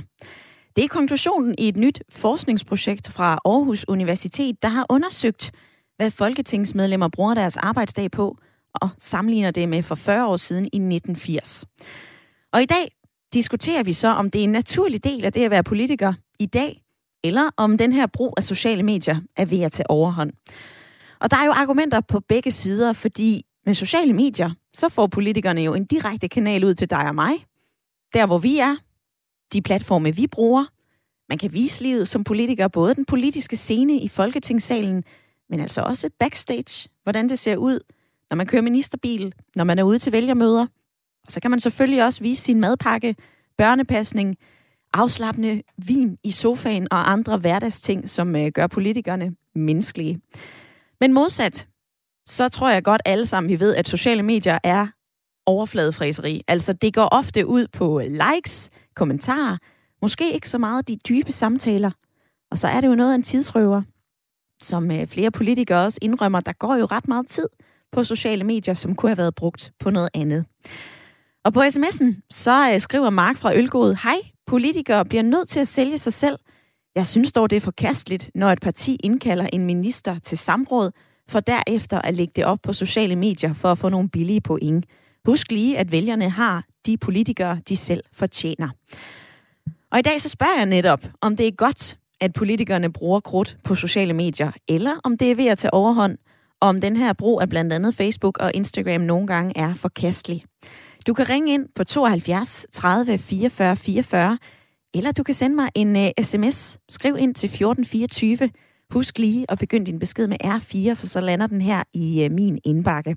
[0.77, 5.53] Det er konklusionen i et nyt forskningsprojekt fra Aarhus Universitet, der har undersøgt,
[5.97, 8.37] hvad folketingsmedlemmer bruger deres arbejdsdag på,
[8.75, 11.65] og sammenligner det med for 40 år siden i 1980.
[12.53, 12.93] Og i dag
[13.33, 16.47] diskuterer vi så, om det er en naturlig del af det at være politiker i
[16.47, 16.83] dag,
[17.25, 20.33] eller om den her brug af sociale medier er ved at tage overhånd.
[21.21, 25.61] Og der er jo argumenter på begge sider, fordi med sociale medier, så får politikerne
[25.61, 27.33] jo en direkte kanal ud til dig og mig.
[28.15, 28.77] Der hvor vi er,
[29.53, 30.65] de platforme vi bruger.
[31.29, 35.05] Man kan vise livet som politiker, både den politiske scene i Folketingssalen,
[35.51, 37.81] men altså også backstage, hvordan det ser ud,
[38.31, 40.67] når man kører ministerbil, når man er ude til vælgermøder.
[41.27, 43.17] Og så kan man selvfølgelig også vise sin madpakke,
[43.59, 44.37] børnepasning,
[44.93, 50.21] afslappende vin i sofaen og andre hverdagsting, som øh, gør politikerne menneskelige.
[51.01, 51.69] Men modsat,
[52.27, 54.87] så tror jeg godt alle sammen, vi ved, at sociale medier er
[55.47, 56.43] overfladefræseri.
[56.49, 59.57] Altså, det går ofte ud på likes, kommentarer,
[60.03, 61.91] måske ikke så meget de dybe samtaler.
[62.51, 63.83] Og så er det jo noget af en tidsrøver,
[64.63, 67.49] som øh, flere politikere også indrømmer, der går jo ret meget tid
[67.93, 70.45] på sociale medier, som kunne have været brugt på noget andet.
[71.45, 74.17] Og på sms'en, så øh, skriver Mark fra Ølgod, Hej,
[74.51, 76.39] politikere bliver nødt til at sælge sig selv.
[76.95, 80.91] Jeg synes dog, det er forkasteligt, når et parti indkalder en minister til samråd,
[81.29, 84.87] for derefter at lægge det op på sociale medier for at få nogle billige point.
[85.25, 88.69] Husk lige, at vælgerne har de politikere, de selv fortjener.
[89.93, 93.57] Og i dag så spørger jeg netop, om det er godt, at politikerne bruger krudt
[93.65, 96.19] på sociale medier, eller om det er ved at tage overhånd,
[96.61, 100.45] og om den her brug af blandt andet Facebook og Instagram nogle gange er forkastelig.
[101.07, 104.39] Du kan ringe ind på 72 30 44 44,
[104.95, 106.79] eller du kan sende mig en uh, sms.
[106.89, 108.51] Skriv ind til 1424.
[108.91, 112.33] Husk lige at begynde din besked med R4, for så lander den her i uh,
[112.33, 113.17] min indbakke.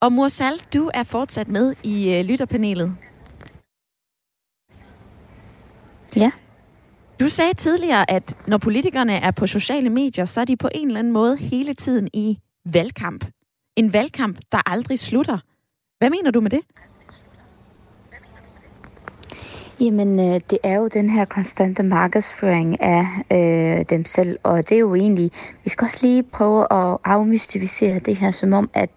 [0.00, 2.96] Og Mursal, du er fortsat med i uh, lytterpanelet.
[6.16, 6.30] Ja.
[7.20, 10.86] Du sagde tidligere, at når politikerne er på sociale medier, så er de på en
[10.86, 13.24] eller anden måde hele tiden i valgkamp.
[13.76, 15.38] En valgkamp, der aldrig slutter.
[16.04, 16.60] Hvad mener du med det?
[19.80, 24.74] Jamen, øh, det er jo den her konstante markedsføring af øh, dem selv, og det
[24.74, 25.30] er jo egentlig,
[25.64, 28.90] vi skal også lige prøve at afmystificere det her, som om, at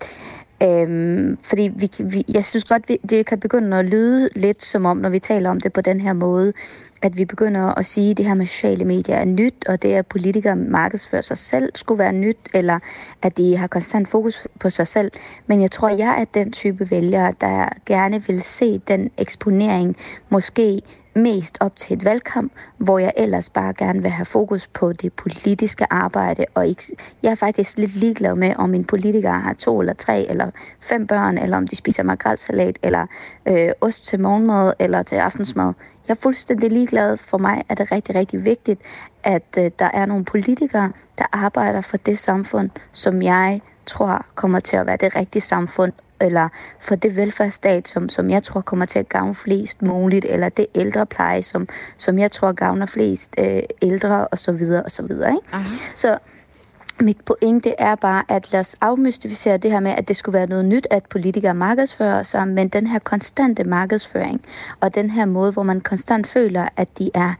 [0.63, 4.85] Øhm, fordi vi, vi, jeg synes godt, vi, det kan begynde at lyde lidt som
[4.85, 6.53] om, når vi taler om det på den her måde,
[7.01, 9.93] at vi begynder at sige, at det her med sociale medier er nyt, og det
[9.93, 12.79] at politikere markedsfører sig selv skulle være nyt, eller
[13.21, 15.11] at de har konstant fokus på sig selv.
[15.47, 19.97] Men jeg tror, jeg er den type vælger, der gerne vil se den eksponering
[20.29, 20.81] måske
[21.17, 25.13] mest op til et valgkamp, hvor jeg ellers bare gerne vil have fokus på det
[25.13, 26.45] politiske arbejde.
[26.53, 26.83] Og ikke,
[27.23, 31.07] jeg er faktisk lidt ligeglad med, om en politiker har to eller tre eller fem
[31.07, 33.05] børn, eller om de spiser makrelsalat, eller
[33.47, 35.73] øh, ost til morgenmad, eller til aftensmad.
[36.07, 37.17] Jeg er fuldstændig ligeglad.
[37.17, 38.81] For mig er det rigtig, rigtig vigtigt,
[39.23, 44.59] at øh, der er nogle politikere, der arbejder for det samfund, som jeg tror kommer
[44.59, 46.49] til at være det rigtige samfund, eller
[46.79, 50.67] for det velfærdsstat, som, som jeg tror kommer til at gavne flest muligt, eller det
[50.75, 55.31] ældrepleje, som, som jeg tror gavner flest øh, ældre, og så videre, og så videre.
[55.31, 55.47] Ikke?
[55.95, 56.17] Så
[56.99, 60.47] mit pointe er bare, at lad os afmystificere det her med, at det skulle være
[60.47, 64.41] noget nyt, at politikere markedsfører sig, men den her konstante markedsføring,
[64.79, 67.33] og den her måde, hvor man konstant føler, at de er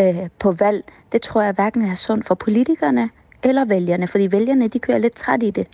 [0.00, 3.10] øh, på valg, det tror jeg hverken er sundt for politikerne
[3.42, 5.66] eller vælgerne, fordi vælgerne, de kører lidt træt i det.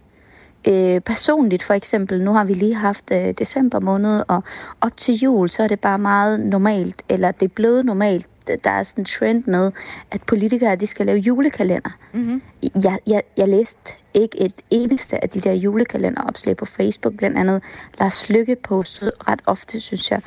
[0.68, 4.42] Øh, personligt for eksempel, nu har vi lige haft øh, december måned, og
[4.80, 8.26] op til jul, så er det bare meget normalt, eller det er blevet normalt,
[8.64, 9.72] der er sådan en trend med,
[10.10, 11.90] at politikere de skal lave julekalender.
[12.12, 12.42] Mm-hmm.
[12.84, 17.62] Jeg, jeg, jeg læste ikke et eneste af de der julekalenderopslag på Facebook, blandt andet
[18.00, 20.20] Lars Lykke postet ret ofte, synes jeg.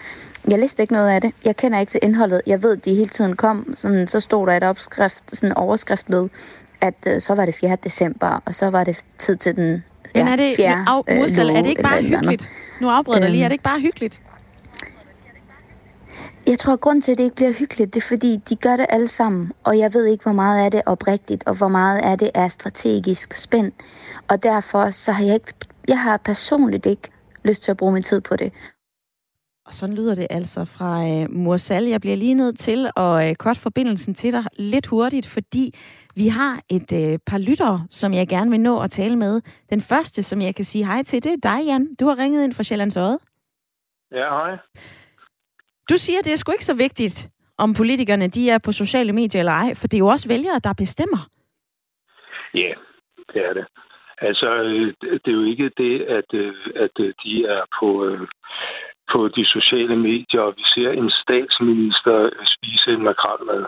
[0.47, 1.31] Jeg læste ikke noget af det.
[1.45, 2.41] Jeg kender ikke til indholdet.
[2.47, 6.09] Jeg ved, de hele tiden kom, sådan, så stod der et opskrift, sådan en overskrift
[6.09, 6.29] med,
[6.81, 7.77] at øh, så var det 4.
[7.83, 9.83] december, og så var det tid til den
[10.15, 12.49] men er det, fjerde, af, øh, Mursal, er det ikke bare hyggeligt?
[12.81, 13.43] Nu afbryder jeg øhm, lige.
[13.43, 14.21] Er det ikke bare hyggeligt?
[16.47, 18.75] Jeg tror, at grund til, at det ikke bliver hyggeligt, det er, fordi de gør
[18.75, 19.51] det alle sammen.
[19.63, 22.29] Og jeg ved ikke, hvor meget af det er oprigtigt, og hvor meget af det
[22.33, 23.71] er strategisk spænd.
[24.27, 25.53] Og derfor så har jeg ikke,
[25.87, 27.09] jeg har personligt ikke
[27.43, 28.51] lyst til at bruge min tid på det.
[29.65, 31.85] Og sådan lyder det altså fra uh, Mursal.
[31.85, 35.75] Jeg bliver lige nødt til at uh, korte forbindelsen til dig lidt hurtigt, fordi
[36.15, 39.41] Vi har et øh, par lyttere, som jeg gerne vil nå at tale med.
[39.69, 41.95] Den første, som jeg kan sige hej til, det er dig, Jan.
[41.99, 43.19] Du har ringet ind fra Sjællands Øde.
[44.11, 44.57] Ja, hej.
[45.89, 49.41] Du siger, det er sgu ikke så vigtigt, om politikerne de er på sociale medier
[49.41, 51.21] eller ej, for det er jo også vælgere, der bestemmer.
[52.53, 52.73] Ja,
[53.33, 53.65] det er det.
[54.17, 57.87] Altså, øh, det er jo ikke det, at, øh, at øh, de er på,
[59.11, 63.65] på de sociale medier, og vi ser en statsminister spise en makrelmad.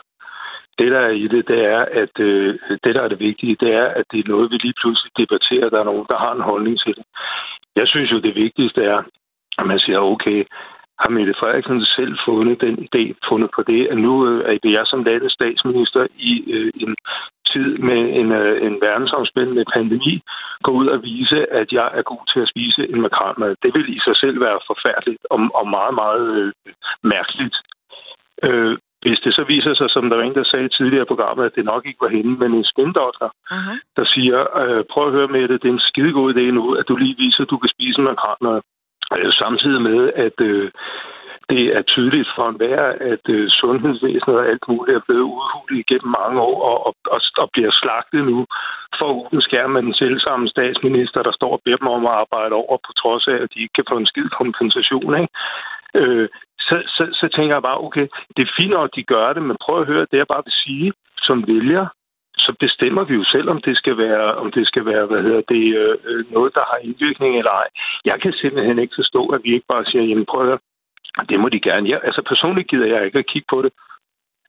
[0.79, 3.73] Det, der er i det, det er, at øh, det, der er det vigtige, det
[3.73, 5.69] er, at det er noget, vi lige pludselig debatterer.
[5.69, 7.05] Der er nogen, der har en holdning til det.
[7.75, 9.03] Jeg synes jo, det vigtigste er,
[9.57, 10.45] at man siger, okay,
[10.99, 14.85] har Mette Frederiksen selv fundet den idé, fundet på det, at nu øh, er jeg
[14.85, 16.95] som landets statsminister i øh, en
[17.51, 20.21] tid med en, øh, en verdensomspændende pandemi,
[20.63, 23.55] gå ud og vise, at jeg er god til at spise en makrelmad.
[23.63, 26.53] Det vil i sig selv være forfærdeligt og, og meget, meget øh,
[27.03, 27.55] mærkeligt.
[28.43, 31.45] Øh, hvis det så viser sig, som der var en, der sagde tidligere i programmet,
[31.45, 33.77] at det nok ikke var hende, men en spindoktor, uh-huh.
[33.97, 36.87] der siger, øh, prøv at høre med det, det er en skidegod idé nu, at
[36.87, 38.61] du lige viser, at du kan spise en makrelmad.
[39.17, 40.71] Øh, samtidig med, at øh,
[41.49, 46.15] det er tydeligt for enhver, at øh, sundhedsvæsenet og alt muligt er blevet udhulet igennem
[46.19, 48.45] mange år og, og, og bliver slagtet nu
[48.99, 52.55] for uden skærm med den selvsamme statsminister, der står og beder dem om at arbejde
[52.55, 55.11] over, på trods af, at de ikke kan få en skid kompensation.
[55.21, 55.33] Ikke?
[55.99, 56.27] Øh,
[56.67, 59.58] så, så, så tænker jeg bare, okay, det er fint, at de gør det, men
[59.65, 60.93] prøv at høre, det jeg bare vil sige
[61.28, 61.86] som vælger,
[62.38, 65.41] så bestemmer vi jo selv, om det skal være, om det skal være hvad hedder
[65.54, 67.67] det, øh, noget, der har indvirkning eller ej.
[68.06, 70.60] Jeg kan simpelthen ikke forstå, at vi ikke bare siger, jamen prøv at
[71.30, 71.89] det må de gerne.
[71.89, 73.71] Jeg, altså personligt gider jeg ikke at kigge på det.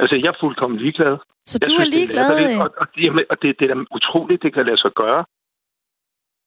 [0.01, 1.17] Altså, jeg er fuldkommen ligeglad.
[1.47, 2.29] Så jeg du synes, er ligeglad?
[2.37, 4.93] Det er og, og, det, og det, det er da utroligt, det kan lade sig
[4.93, 5.25] gøre.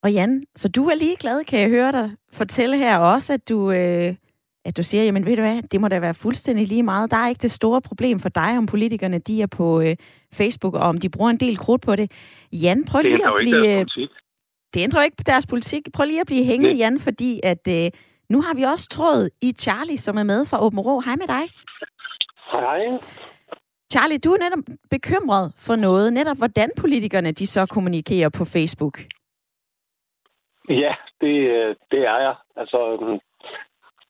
[0.04, 3.72] Og Jan, så du er ligeglad, kan jeg høre dig fortælle her også, at du,
[3.72, 4.16] øh,
[4.66, 7.12] at du siger, jamen ved du hvad, det må da være fuldstændig lige meget.
[7.12, 9.96] Der er ikke det store problem for dig, om politikerne de er på øh,
[10.34, 12.12] Facebook, og om de bruger en del krudt på det.
[12.52, 13.86] Jan, prøv lige at blive...
[14.74, 15.82] Det ændrer jo ikke på deres politik.
[15.94, 17.92] Prøv lige at blive hængende, Jan, fordi at øh,
[18.30, 21.00] nu har vi også tråd i Charlie, som er med fra Åben Rå.
[21.00, 21.44] Hej med dig.
[22.52, 23.00] Hej.
[23.92, 29.00] Charlie, du er netop bekymret for noget, netop hvordan politikerne de så kommunikerer på Facebook.
[30.70, 31.34] Ja, det,
[31.92, 32.36] det er jeg.
[32.56, 32.78] Altså,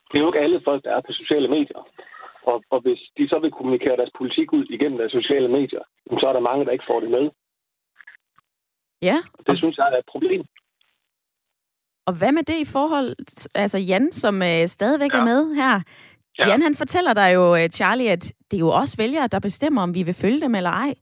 [0.09, 1.81] det er jo ikke alle folk, der er på sociale medier.
[2.43, 5.83] Og, og hvis de så vil kommunikere deres politik ud igennem deres sociale medier,
[6.19, 7.25] så er der mange, der ikke får det med.
[9.01, 9.17] Ja.
[9.47, 10.43] Det synes jeg er et problem.
[12.07, 13.15] Og hvad med det i forhold,
[13.55, 15.19] altså Jan, som øh, stadigvæk ja.
[15.19, 15.81] er med her?
[16.39, 16.47] Ja.
[16.47, 19.81] Jan, han fortæller dig jo, øh, Charlie, at det er jo også vælgere, der bestemmer,
[19.81, 20.93] om vi vil følge dem eller ej.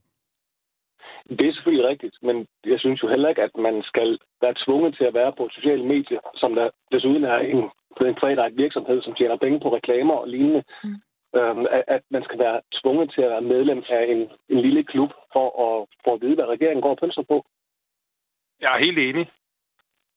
[1.28, 4.96] Det er selvfølgelig rigtigt, men jeg synes jo heller ikke, at man skal være tvunget
[4.96, 7.70] til at være på sociale medier, som der desuden er en,
[8.06, 10.62] en privat virksomhed, som tjener penge på reklamer og lignende.
[10.84, 10.96] Mm.
[11.36, 14.84] Øhm, at, at man skal være tvunget til at være medlem af en, en lille
[14.84, 17.44] klub for at, for at vide, hvad regeringen går og pønser på.
[18.60, 19.26] Jeg er helt enig.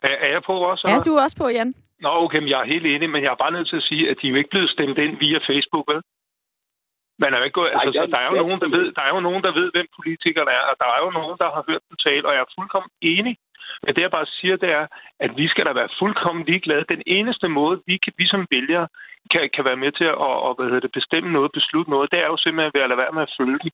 [0.03, 0.87] Er, er jeg på også?
[0.87, 1.73] Ja, du er også på, Jan.
[1.99, 4.09] Nå, okay, men jeg er helt enig, men jeg er bare nødt til at sige,
[4.09, 6.01] at de er jo ikke blevet stemt ind via Facebook, vel?
[7.21, 9.11] Man er jo ikke gået, altså, så der er jo nogen, der ved, der er
[9.15, 11.83] jo nogen, der ved, hvem politikerne er, og der er jo nogen, der har hørt
[11.89, 13.35] dem tale, og jeg er fuldkommen enig.
[13.83, 14.85] Men det, jeg bare siger, det er,
[15.25, 16.91] at vi skal da være fuldkommen ligeglade.
[16.95, 18.87] Den eneste måde, vi, kan, vi som vælgere
[19.31, 22.19] kan, kan være med til at og, hvad hedder det, bestemme noget, beslutte noget, det
[22.19, 23.71] er jo simpelthen ved at lade være med at følge dem.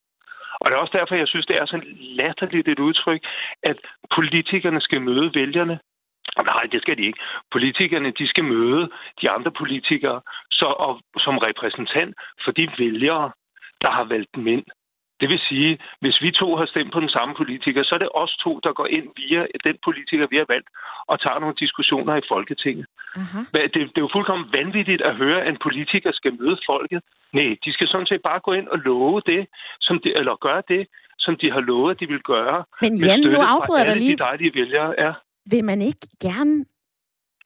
[0.61, 1.79] Og det er også derfor, jeg synes, det er så
[2.19, 3.21] latterligt et udtryk,
[3.63, 3.77] at
[4.15, 5.79] politikerne skal møde vælgerne.
[6.45, 7.19] Nej, det skal de ikke.
[7.51, 8.89] Politikerne de skal møde
[9.21, 10.21] de andre politikere
[10.51, 13.31] så, og, som repræsentant for de vælgere,
[13.81, 14.65] der har valgt dem ind.
[15.21, 18.09] Det vil sige, hvis vi to har stemt på den samme politiker, så er det
[18.15, 20.69] os to, der går ind via den politiker, vi har valgt,
[21.07, 22.85] og tager nogle diskussioner i Folketinget.
[23.15, 23.43] Uh-huh.
[23.53, 27.01] Det, det er jo fuldkommen vanvittigt at høre, at en politiker skal møde folket.
[27.33, 29.47] Nej, de skal sådan set bare gå ind og love det,
[29.79, 30.87] som de, eller gøre det,
[31.19, 32.63] som de har lovet, at de vil gøre.
[32.81, 34.17] Men Jan, nu afbryder jeg dig lige.
[34.17, 35.13] De dejlige vælgere, ja
[35.51, 36.65] vil man ikke gerne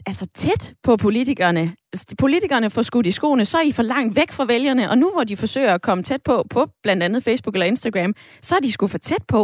[0.05, 1.75] altså tæt på politikerne.
[2.19, 5.11] Politikerne får skudt i skoene, så er I for langt væk fra vælgerne, og nu
[5.13, 8.59] hvor de forsøger at komme tæt på, på blandt andet Facebook eller Instagram, så er
[8.59, 9.41] de sgu for tæt på,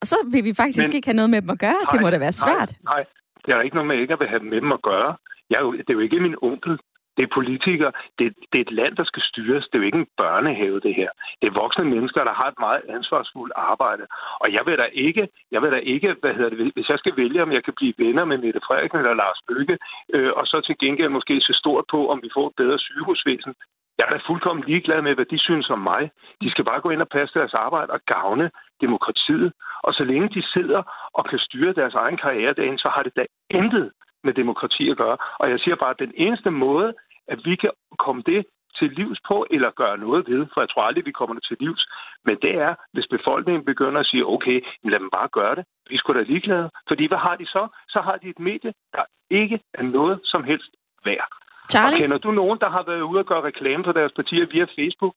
[0.00, 1.80] og så vil vi faktisk Men, ikke have noget med dem at gøre.
[1.84, 2.70] Nej, det må da være svært.
[2.84, 3.04] Nej, nej,
[3.46, 5.16] det er ikke noget med ikke at have med dem at gøre.
[5.50, 6.78] Jeg det er jo ikke min onkel,
[7.16, 7.92] det er politikere.
[8.18, 9.64] Det, det er et land, der skal styres.
[9.64, 11.10] Det er jo ikke en børnehave, det her.
[11.40, 14.04] Det er voksne mennesker, der har et meget ansvarsfuldt arbejde.
[14.42, 17.16] Og jeg vil da ikke, jeg vil da ikke hvad hedder det, hvis jeg skal
[17.16, 19.78] vælge, om jeg kan blive venner med Mette Frederiksen eller Lars Bøge,
[20.14, 23.54] øh, og så til gengæld måske se stort på, om vi får et bedre sygehusvæsen.
[23.98, 26.10] Jeg er da fuldkommen ligeglad med, hvad de synes om mig.
[26.42, 28.50] De skal bare gå ind og passe deres arbejde og gavne
[28.80, 29.52] demokratiet.
[29.82, 30.82] Og så længe de sidder
[31.18, 33.90] og kan styre deres egen karriere derinde, så har det da intet
[34.24, 35.16] med demokrati at gøre.
[35.40, 36.94] Og jeg siger bare, at den eneste måde,
[37.28, 38.46] at vi kan komme det
[38.78, 41.56] til livs på, eller gøre noget ved, for jeg tror aldrig, vi kommer det til
[41.60, 41.82] livs.
[42.24, 45.64] Men det er, hvis befolkningen begynder at sige, okay, lad dem bare gøre det.
[45.90, 46.70] Vi skulle da ligeglade.
[46.88, 47.68] Fordi hvad har de så?
[47.88, 50.70] Så har de et medie, der ikke er noget som helst
[51.04, 51.30] værd.
[51.70, 51.96] Charlie?
[51.96, 54.66] Og kender du nogen, der har været ude og gøre reklame for deres partier via
[54.78, 55.14] Facebook?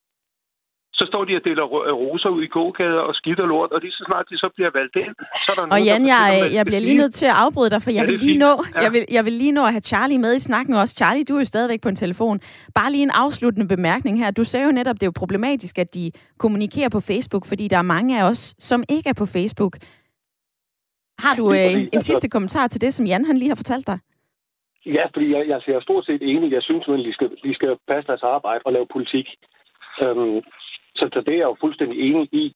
[1.03, 1.63] Så står de og deler
[2.03, 4.71] roser ud i gågader og skidt og lort, og lige så snart de så bliver
[4.79, 7.25] valgt ind, så er der Og nogen, Jan, der jeg, jeg bliver lige nødt til
[7.25, 8.81] at afbryde dig, for jeg, Ja, vil lige nå, Ja.
[8.85, 10.93] jeg, vil, jeg vil lige nå at have Charlie med i snakken også.
[10.95, 12.39] Charlie, du er jo stadigvæk på en telefon.
[12.75, 14.31] Bare lige en afsluttende bemærkning her.
[14.31, 17.77] Du sagde jo netop, det er jo problematisk, at de kommunikerer på Facebook, fordi der
[17.77, 19.73] er mange af os, som ikke er på Facebook.
[21.19, 23.55] Har du øh, en, en altså- sidste kommentar til det, som Jan han lige har
[23.63, 23.99] fortalt dig?
[24.85, 26.51] Ja, fordi jeg, jeg er stort set enig.
[26.51, 29.27] Jeg synes, at de skal, de skal passe deres arbejde og lave politik.
[30.01, 30.39] Øhm,
[30.95, 32.53] så, så det er jeg jo fuldstændig enig i.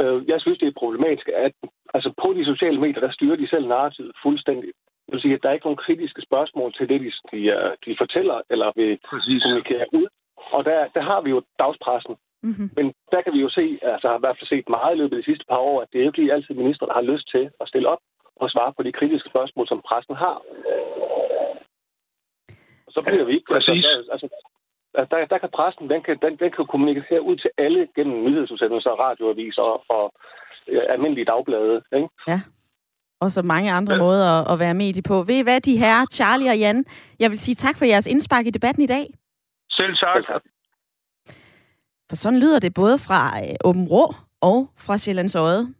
[0.00, 1.52] Øh, jeg synes, det er problematisk, at
[1.94, 4.70] altså, på de sociale medier, der styrer de selv narrativet fuldstændig.
[5.06, 7.72] Det vil sige, at der er ikke nogen kritiske spørgsmål til det, de, de, øh,
[7.86, 9.42] de fortæller eller vil Præcis.
[9.42, 10.06] kommunikere ud.
[10.36, 12.16] Og der, der har vi jo dagspressen.
[12.42, 12.70] Mm-hmm.
[12.76, 15.16] Men der kan vi jo se, altså har i hvert fald set meget i løbet
[15.16, 17.10] af de sidste par år, at det er jo ikke lige altid minister, der har
[17.12, 18.02] lyst til at stille op
[18.36, 20.36] og svare på de kritiske spørgsmål, som pressen har.
[22.86, 23.52] Og så bliver vi ikke...
[23.54, 23.84] Præcis.
[23.84, 24.28] Altså, altså,
[24.98, 28.24] altså, der, der kan pressen, den kan, den, den kan kommunikere ud til alle gennem
[28.26, 30.04] nyhedsudsendelser, radioaviser og, og
[30.74, 31.82] ja, almindelige dagblade.
[31.96, 32.08] Ikke?
[32.28, 32.40] Ja.
[33.20, 33.98] Og så mange andre ja.
[33.98, 35.22] måder at, at være medie på.
[35.22, 36.84] Ved I hvad, de her Charlie og Jan,
[37.20, 39.06] jeg vil sige tak for jeres indspark i debatten i dag.
[39.70, 40.42] Selv tak.
[42.08, 45.74] For sådan lyder det både fra øh, Åben Rå og fra Sjællands Øde.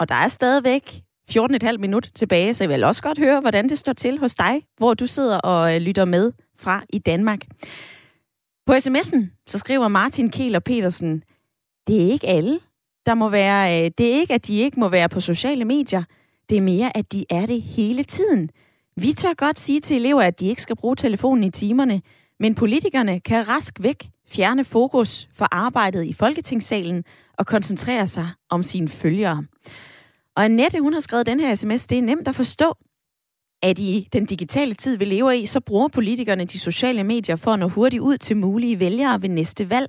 [0.00, 0.82] Og der er stadigvæk
[1.30, 4.62] 14,5 minut tilbage, så jeg vil også godt høre, hvordan det står til hos dig,
[4.76, 7.40] hvor du sidder og øh, lytter med fra i Danmark.
[8.66, 11.22] På sms'en, så skriver Martin Kehler Petersen,
[11.86, 12.60] det er ikke alle,
[13.06, 16.02] der må være, øh, det er ikke, at de ikke må være på sociale medier.
[16.50, 18.50] Det er mere, at de er det hele tiden.
[18.96, 22.02] Vi tør godt sige til elever, at de ikke skal bruge telefonen i timerne,
[22.40, 27.04] men politikerne kan rask væk fjerne fokus for arbejdet i Folketingssalen
[27.38, 29.44] og koncentrere sig om sine følgere.
[30.36, 32.74] Og Annette, hun har skrevet den her sms, det er nemt at forstå,
[33.62, 37.52] at i den digitale tid, vi lever i, så bruger politikerne de sociale medier for
[37.52, 39.88] at nå hurtigt ud til mulige vælgere ved næste valg.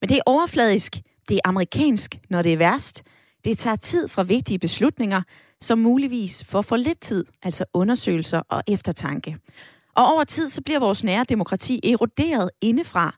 [0.00, 0.96] Men det er overfladisk,
[1.28, 3.02] det er amerikansk, når det er værst.
[3.44, 5.22] Det tager tid fra vigtige beslutninger,
[5.60, 9.36] som muligvis får for lidt tid, altså undersøgelser og eftertanke.
[9.96, 13.14] Og over tid, så bliver vores nære demokrati eroderet indefra,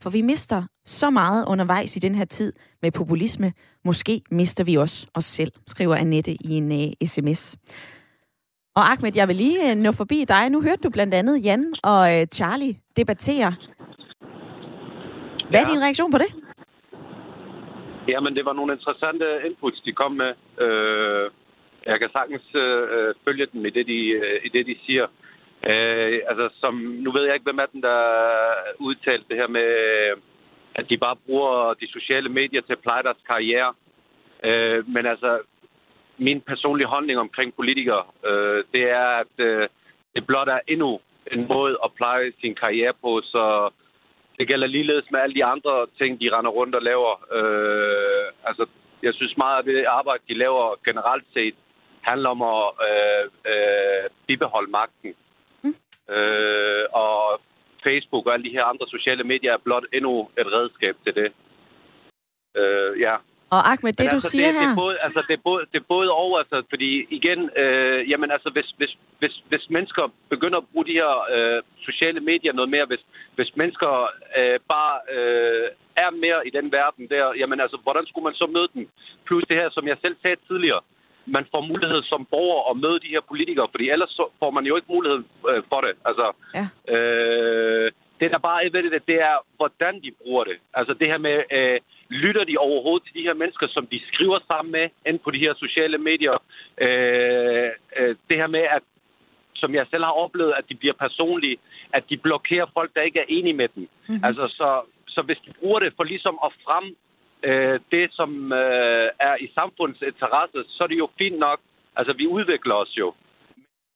[0.00, 3.52] for vi mister så meget undervejs i den her tid med populisme.
[3.84, 7.56] Måske mister vi også os selv, skriver Annette i en øh, uh, sms.
[8.74, 10.50] Og Ahmed, jeg vil lige uh, nå forbi dig.
[10.50, 13.54] Nu hørte du blandt andet Jan og uh, Charlie debattere.
[15.50, 15.72] Hvad er Ja.
[15.72, 16.30] din reaktion på det?
[18.08, 20.32] Jamen, det var nogle interessante inputs, de kom med.
[20.66, 21.30] Øh,
[21.86, 25.06] jeg kan sagtens øh, følge dem i det, de, øh, i det, de siger.
[25.70, 28.00] Øh, altså, som, nu ved jeg ikke, hvem er den, der
[28.78, 30.16] udtalte det her med, øh,
[30.74, 33.72] at de bare bruger de sociale medier til at pleje deres karriere.
[34.48, 35.30] Øh, men altså,
[36.18, 39.68] min personlige holdning omkring politikere, øh, det er, at øh,
[40.14, 41.00] det blot er endnu
[41.32, 43.70] en måde at pleje sin karriere på, så
[44.38, 47.12] det gælder ligeledes med alle de andre ting, de render rundt og laver.
[47.38, 48.66] Øh, altså,
[49.02, 51.54] jeg synes meget af det arbejde, de laver generelt set,
[52.02, 55.14] handler om at øh, øh, bibeholde magten.
[55.62, 55.76] Mm.
[56.14, 57.40] Øh, og
[57.84, 61.32] Facebook og alle de her andre sociale medier er blot endnu et redskab til det.
[62.56, 63.16] Øh, ja.
[63.54, 64.60] Og Ahmed, det Men du altså, siger det, her...
[64.60, 68.10] Det er både, altså, det er både, det er både over, altså, fordi igen, øh,
[68.10, 72.52] jamen altså, hvis, hvis, hvis, hvis mennesker begynder at bruge de her øh, sociale medier
[72.52, 73.02] noget mere, hvis,
[73.36, 73.90] hvis mennesker
[74.38, 75.68] øh, bare øh,
[76.04, 78.88] er mere i den verden der, jamen altså, hvordan skulle man så møde dem?
[79.26, 80.80] Plus det her, som jeg selv sagde tidligere,
[81.26, 84.64] man får mulighed som borger at møde de her politikere, fordi ellers så får man
[84.64, 85.92] jo ikke mulighed øh, for det.
[86.08, 86.26] Altså,
[86.58, 86.66] Ja.
[86.94, 87.90] øh,
[88.22, 90.56] det der bare er ved det, det er, hvordan de bruger det.
[90.74, 94.38] Altså det her med, øh, lytter de overhovedet til de her mennesker, som de skriver
[94.50, 96.36] sammen med, ind på de her sociale medier.
[96.84, 98.82] Øh, øh, det her med, at
[99.62, 101.56] som jeg selv har oplevet, at de bliver personlige,
[101.92, 103.82] at de blokerer folk, der ikke er enige med dem.
[103.82, 103.90] Mhm.
[104.08, 104.24] Mm-hmm.
[104.24, 104.68] Altså, så,
[105.08, 106.86] så hvis de bruger det for ligesom at frem
[107.48, 111.60] øh, det, som øh, er i samfundets interesse, så er det jo fint nok.
[111.96, 113.14] Altså, vi udvikler os jo.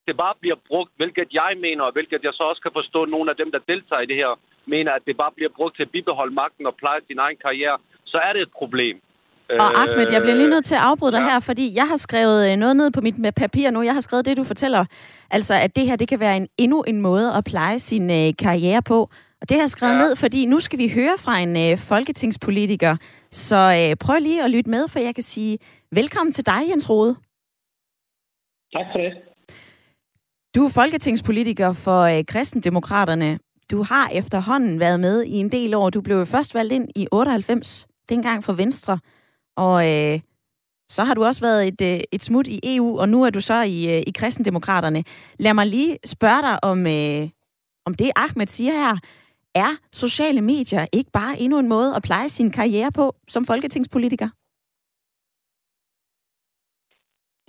[0.07, 3.09] Det bare bliver brugt, hvilket jeg mener, og hvilket jeg så også kan forstå, at
[3.09, 4.31] nogle af dem, der deltager i det her,
[4.75, 7.79] mener, at det bare bliver brugt til at bibeholde magten og pleje sin egen karriere,
[8.05, 8.97] så er det et problem.
[9.51, 11.31] Og Ahmed, jeg bliver lige nødt til at afbryde dig ja.
[11.31, 13.83] her, fordi jeg har skrevet øh, noget ned på mit med papir nu.
[13.83, 14.85] Jeg har skrevet det, du fortæller.
[15.31, 18.29] Altså, at det her det kan være en, endnu en måde at pleje sin øh,
[18.39, 18.99] karriere på.
[19.41, 19.95] Og det har jeg skrevet.
[19.95, 19.99] Ja.
[19.99, 22.97] ned, fordi nu skal vi høre fra en øh, folketingspolitiker.
[23.31, 25.59] Så øh, prøv lige at lytte med, for jeg kan sige
[25.93, 27.15] velkommen til dig, Jens Rode.
[28.73, 29.13] Tak for det.
[30.57, 33.39] Du er folketingspolitiker for øh, Kristendemokraterne.
[33.71, 35.91] du har efterhånden været med i en del år.
[35.91, 38.99] Du blev først valgt ind i 98, dengang for Venstre.
[39.57, 40.21] Og øh,
[40.91, 43.41] så har du også været et, øh, et smut i EU, og nu er du
[43.41, 45.05] så i, øh, i kristendemokraterne.
[45.39, 47.29] Lad mig lige spørge dig om, øh,
[47.87, 48.97] om det, Ahmed siger her.
[49.55, 54.29] Er sociale medier ikke bare endnu en måde at pleje sin karriere på som folketingspolitiker?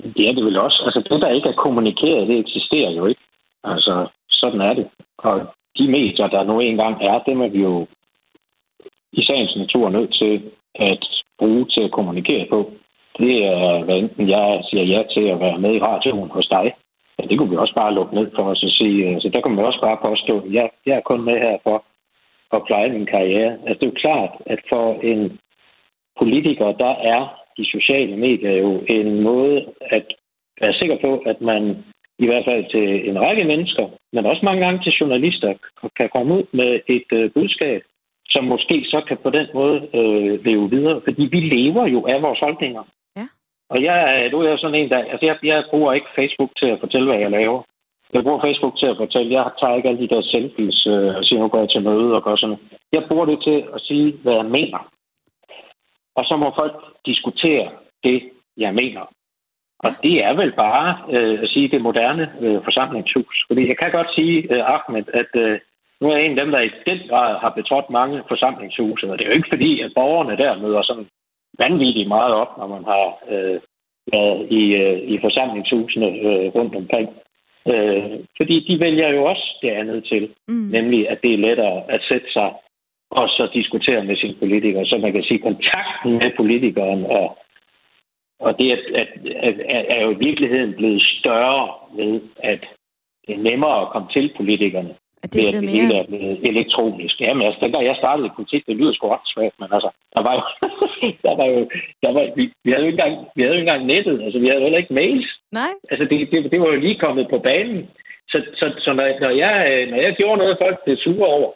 [0.04, 0.84] Det er det vel også.
[0.86, 3.22] Altså det, der ikke er kommunikeret, det eksisterer jo ikke.
[3.64, 4.88] Altså, sådan er det.
[5.18, 7.88] Og de medier, der nu engang er, dem er vi jo
[9.12, 11.08] i sagens natur nødt til at
[11.40, 12.72] bruge til at kommunikere på.
[13.18, 16.74] Det er, hvad enten jeg siger ja til at være med i radioen hos dig,
[17.20, 19.08] ja, det kunne vi også bare lukke ned for os og sige.
[19.14, 21.84] Altså, der kan man også bare påstå, at jeg, jeg er kun med her for
[22.54, 23.52] at pleje min karriere.
[23.52, 25.40] Altså, det er jo klart, at for en
[26.18, 30.06] politiker, der er de sociale medier jo en måde at
[30.62, 31.84] være sikker på, at man
[32.20, 35.54] i hvert fald til en række mennesker, men også mange gange til journalister,
[35.98, 37.82] kan komme ud med et øh, budskab,
[38.30, 41.02] som måske så kan på den måde øh, leve videre.
[41.04, 42.84] Fordi vi lever jo af vores holdninger.
[43.18, 43.28] Ja.
[43.70, 44.98] Og jeg, du er sådan en, der...
[44.98, 47.62] Altså, jeg, jeg bruger ikke Facebook til at fortælle, hvad jeg laver.
[48.14, 51.24] Jeg bruger Facebook til at fortælle, jeg tager ikke alle de der selfies øh, og
[51.26, 52.64] siger, nu går jeg til møde og gør sådan noget.
[52.92, 54.92] Jeg bruger det til at sige, hvad jeg mener.
[56.18, 57.72] Og så må folk diskutere
[58.04, 58.18] det,
[58.58, 59.04] jeg mener.
[59.80, 63.36] Og det er vel bare øh, at sige det moderne øh, forsamlingshus.
[63.48, 65.60] Fordi jeg kan godt sige, øh, Ahmed, at øh,
[66.02, 69.12] nu er jeg en af dem, der i den grad har betrådt mange forsamlingshuse.
[69.12, 71.08] Og det er jo ikke fordi, at borgerne der møder sådan
[71.60, 73.60] vanvittigt meget op, når man har øh,
[74.14, 77.10] været i, øh, i forsamlingshusene øh, rundt omkring.
[77.72, 80.68] Øh, fordi de vælger jo også det andet til, mm.
[80.78, 82.50] nemlig at det er lettere at sætte sig
[83.12, 87.38] og så diskutere med sine politikere, så man kan sige, kontakten med politikeren og,
[88.40, 92.66] og det at, at, at, at er jo i virkeligheden blevet større ved, at
[93.28, 94.96] det er nemmere at komme til politikerne.
[95.24, 95.86] At det er blevet det mere...
[95.86, 97.22] hele er blevet elektronisk.
[97.22, 100.44] Jamen altså, dengang jeg startede politik, det lyder sgu svært, men altså, der var jo,
[101.28, 101.60] der var jo,
[102.04, 104.40] der var, vi, vi, havde jo ikke engang, vi havde jo ikke engang nettet, altså
[104.40, 105.30] vi havde heller ikke mails.
[105.52, 105.74] Nej.
[105.92, 107.90] Altså, det, det, det var jo lige kommet på banen.
[108.32, 111.52] Så, så, så når, når, jeg, når jeg gjorde noget, folk blev sure over,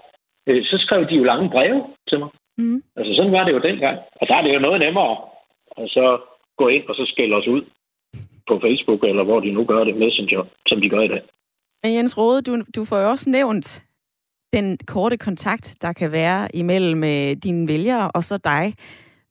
[0.47, 2.29] øh, så skrev de jo lange breve til mig.
[2.57, 2.83] Mm.
[2.95, 3.97] Altså, sådan var det jo dengang.
[4.21, 5.17] Og der er det jo noget nemmere.
[5.67, 6.19] Og så
[6.57, 7.63] gå ind og så skælde os ud
[8.47, 11.21] på Facebook, eller hvor de nu gør det, Messenger, som de gør i dag.
[11.83, 13.83] Men Jens Rode, du, du får jo også nævnt
[14.53, 18.73] den korte kontakt, der kan være imellem øh, dine vælgere og så dig.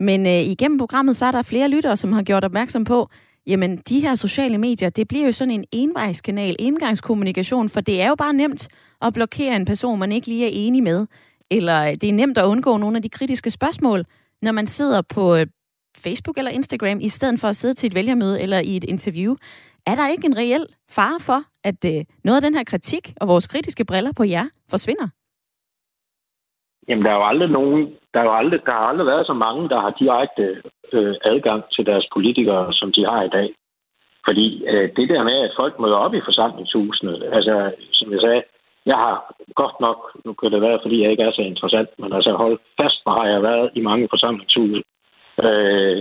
[0.01, 3.09] Men øh, igennem programmet, så er der flere lyttere, som har gjort opmærksom på,
[3.47, 8.09] jamen de her sociale medier, det bliver jo sådan en envejskanal, engangskommunikation, for det er
[8.09, 8.69] jo bare nemt
[9.03, 11.07] at blokere en person, man ikke lige er enig med.
[11.51, 14.05] Eller øh, det er nemt at undgå nogle af de kritiske spørgsmål,
[14.43, 15.47] når man sidder på øh,
[16.05, 19.35] Facebook eller Instagram, i stedet for at sidde til et vælgermøde eller i et interview.
[19.87, 23.29] Er der ikke en reel fare for, at øh, noget af den her kritik og
[23.29, 25.09] vores kritiske briller på jer forsvinder?
[26.89, 27.81] Jamen, der er jo aldrig nogen,
[28.15, 31.63] der, er jo aldrig, der har aldrig været så mange, der har direkte øh, adgang
[31.75, 33.49] til deres politikere, som de har i dag.
[34.27, 38.43] Fordi øh, det der med, at folk møder op i forsamlingshusene, altså, som jeg sagde,
[38.87, 42.13] jeg har godt nok, nu kan det være, fordi jeg ikke er så interessant, men
[42.13, 44.83] altså hold fast, hvor har jeg været i mange forsamlingshuse
[45.45, 45.99] øh,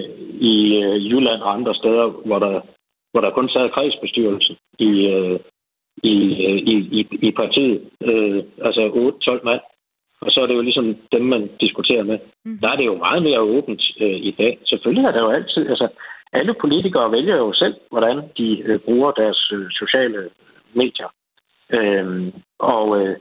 [0.51, 2.61] i øh, Jylland og andre steder, hvor der,
[3.11, 5.39] hvor der kun sad kredsbestyrelsen i, øh,
[6.03, 6.15] i,
[6.47, 8.81] øh, i, i, i partiet, øh, altså
[9.23, 9.61] 8-12 mand.
[10.21, 12.19] Og så er det jo ligesom dem, man diskuterer med.
[12.45, 12.57] Mm.
[12.61, 14.59] Der er det jo meget mere åbent øh, i dag.
[14.65, 15.87] Selvfølgelig er det jo altid, altså
[16.33, 20.29] alle politikere vælger jo selv, hvordan de øh, bruger deres øh, sociale
[20.73, 21.07] medier.
[21.77, 23.15] Øhm, og, øh,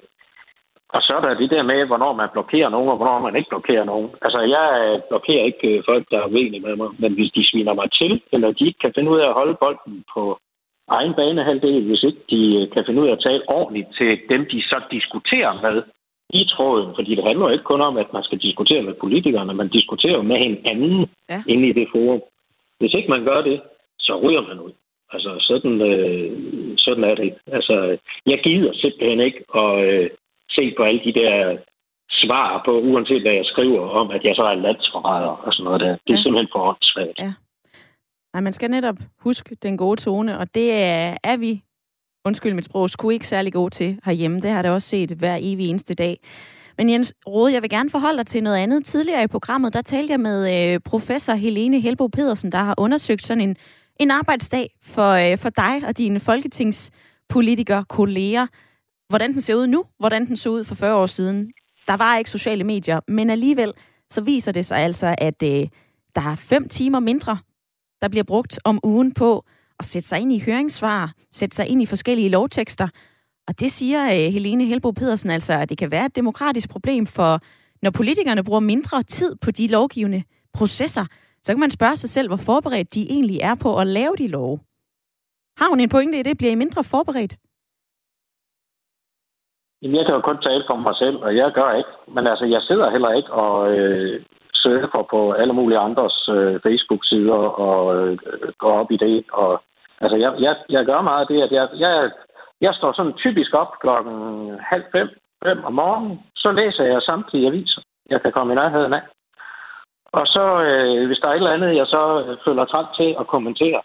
[0.89, 3.49] og så er der det der med, hvornår man blokerer nogen, og hvornår man ikke
[3.49, 4.11] blokerer nogen.
[4.23, 4.67] Altså, jeg
[5.09, 8.23] blokerer ikke øh, folk, der er uenige med mig, men hvis de sviner mig til,
[8.33, 10.39] eller de ikke kan finde ud af at holde bolden på
[10.89, 14.47] egen banehalvdel, hvis ikke de øh, kan finde ud af at tale ordentligt til dem,
[14.53, 15.83] de så diskuterer med
[16.31, 16.95] i tråden.
[16.95, 20.23] Fordi det handler jo ikke kun om, at man skal diskutere med politikerne, man diskuterer
[20.23, 21.43] med hinanden ja.
[21.47, 22.23] inde i det forum.
[22.79, 23.61] Hvis ikke man gør det,
[23.99, 24.73] så ryger man ud.
[25.13, 26.31] Altså, sådan, øh,
[26.79, 27.35] sådan er det.
[27.47, 30.11] Altså, jeg gider simpelthen ikke at øh,
[30.51, 31.57] se på alle de der
[32.11, 35.81] svar på, uanset hvad jeg skriver om, at jeg så er landsforræder og sådan noget
[35.81, 35.89] der.
[36.07, 36.23] Det er ja.
[36.23, 37.19] simpelthen for åndssvagt.
[37.19, 37.33] Ja.
[38.33, 41.63] Nej, man skal netop huske den gode tone, og det er, er vi,
[42.25, 44.41] undskyld mit sprog, skulle ikke særlig gode til herhjemme.
[44.41, 46.17] Det har det også set hver evig eneste dag.
[46.79, 48.85] Men Jens Rode, jeg vil gerne forholde dig til noget andet.
[48.85, 50.39] Tidligere i programmet, der talte jeg med
[50.75, 53.57] øh, professor Helene Helbo Pedersen, der har undersøgt sådan en
[53.99, 58.47] en arbejdsdag for, øh, for dig og dine folketingspolitikere, kolleger.
[59.09, 61.53] Hvordan den ser ud nu, hvordan den så ud for 40 år siden.
[61.89, 63.73] Der var ikke sociale medier, men alligevel
[64.11, 65.67] så viser det sig altså, at øh,
[66.15, 67.39] der er fem timer mindre,
[68.03, 69.45] der bliver brugt om ugen på
[69.79, 72.89] at sætte sig ind i høringssvar, sætte sig ind i forskellige lovtekster.
[73.49, 77.07] Og det siger øh, Helene Helbo Pedersen altså, at det kan være et demokratisk problem,
[77.07, 77.41] for
[77.83, 80.23] når politikerne bruger mindre tid på de lovgivende
[80.53, 81.07] processer,
[81.45, 84.29] så kan man spørge sig selv, hvor forberedt de egentlig er på at lave de
[84.29, 84.59] love.
[85.61, 86.39] Har hun en pointe i det?
[86.39, 87.35] Bliver I mindre forberedt?
[89.83, 91.91] Jamen, jeg kan jo kun tale for mig selv, og jeg gør ikke.
[92.15, 94.25] Men altså, jeg sidder heller ikke og øh,
[94.55, 98.19] surfer på alle mulige andres øh, Facebook-sider og øh,
[98.59, 99.25] går op i det.
[99.33, 99.63] Og,
[100.01, 102.11] altså, jeg, jeg, jeg gør meget af det, at jeg, jeg,
[102.61, 104.15] jeg står sådan typisk op klokken
[104.61, 105.09] halv fem,
[105.45, 106.21] fem om morgenen.
[106.37, 109.03] Så læser jeg samtlige aviser, jeg kan komme i nærheden af.
[110.13, 113.17] Og så, øh, hvis der er et eller andet, jeg så øh, føler træt til
[113.21, 113.81] at kommentere,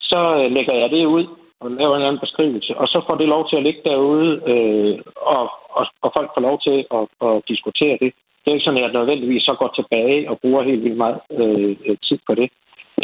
[0.00, 1.26] så øh, lægger jeg det ud
[1.60, 4.98] og laver en anden beskrivelse, og så får det lov til at ligge derude, øh,
[5.16, 8.12] og, og, og folk får lov til at, at diskutere det.
[8.40, 11.20] Det er ikke sådan, at jeg nødvendigvis så går tilbage og bruger helt vildt meget
[11.30, 12.48] øh, øh tid på det.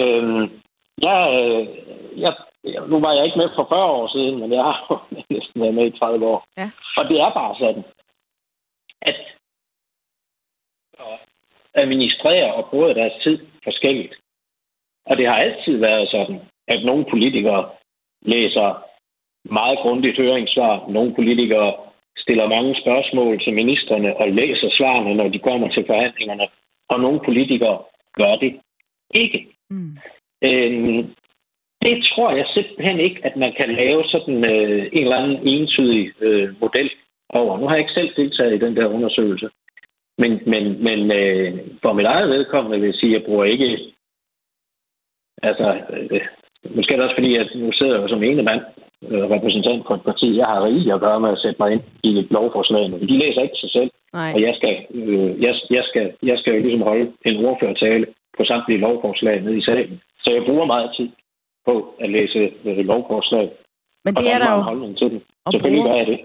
[0.00, 0.48] Øh,
[1.09, 1.66] jeg, øh,
[2.20, 2.34] jeg,
[2.88, 5.86] nu var jeg ikke med for 40 år siden, men jeg har næsten været med
[5.86, 6.44] i 30 år.
[6.57, 6.70] Ja.
[6.96, 7.84] Og det er bare sådan,
[9.03, 9.16] at
[11.74, 14.14] administrere og bruge deres tid forskelligt.
[15.06, 17.70] Og det har altid været sådan, at nogle politikere
[18.22, 18.84] læser
[19.44, 20.88] meget grundigt høringssvar.
[20.88, 21.74] Nogle politikere
[22.16, 26.46] stiller mange spørgsmål til ministerne og læser svarene, når de kommer til forhandlingerne.
[26.88, 27.78] Og nogle politikere
[28.14, 28.60] gør det
[29.14, 29.46] ikke.
[29.70, 29.96] Mm.
[30.44, 31.14] Øhm,
[31.82, 36.12] det tror jeg simpelthen ikke, at man kan lave sådan øh, en eller anden entydig
[36.20, 36.90] øh, model
[37.28, 37.58] over.
[37.58, 39.48] Nu har jeg ikke selv deltaget i den der undersøgelse.
[40.18, 43.92] Men, men, men øh, for mit eget vedkommende vil jeg sige, at jeg bruger ikke...
[45.42, 46.20] Altså, øh,
[46.70, 48.62] Måske er det også fordi, at nu sidder jeg jo som ene mand
[49.10, 50.36] øh, repræsentant for et parti.
[50.36, 52.90] Jeg har rigeligt at gøre med at sætte mig ind i et lovforslag.
[52.90, 53.90] Men de læser ikke sig selv.
[54.12, 54.32] Nej.
[54.34, 58.06] Og jeg skal, øh, jeg, jeg, skal, jeg skal jo ligesom holde en ordførertale
[58.36, 60.00] på samtlige lovforslag nede i salen.
[60.24, 61.08] Så jeg bruger meget tid
[61.66, 63.50] på at læse øh, lovforslag.
[64.04, 64.60] Men det og er der jo...
[64.60, 65.20] Holdning til dem.
[65.52, 66.20] Selvfølgelig gør jeg det.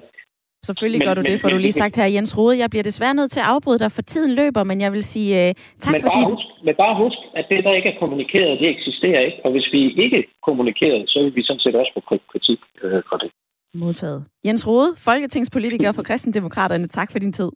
[0.69, 2.55] Selvfølgelig men, gør du men, det, for men, du lige sagt her, Jens Rode.
[2.63, 5.29] Jeg bliver desværre nødt til at afbryde dig, for tiden løber, men jeg vil sige
[5.41, 6.19] uh, tak men fordi...
[6.21, 9.39] Bare husk, men bare husk, at det, der ikke er kommunikeret, det eksisterer ikke.
[9.45, 12.01] Og hvis vi ikke kommunikerer, så vil vi sådan set også få
[12.31, 13.29] kritik øh, for det.
[13.73, 14.19] Modtaget.
[14.45, 16.87] Jens Rode, folketingspolitiker for Kristendemokraterne.
[16.87, 17.49] Tak for din tid.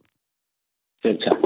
[1.02, 1.38] Selv tak.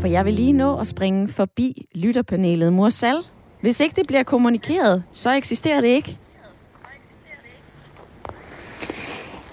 [0.00, 2.72] For jeg vil lige nå at springe forbi lytterpanelet.
[2.72, 3.16] Mursal,
[3.64, 6.18] hvis ikke det bliver kommunikeret, så eksisterer det ikke.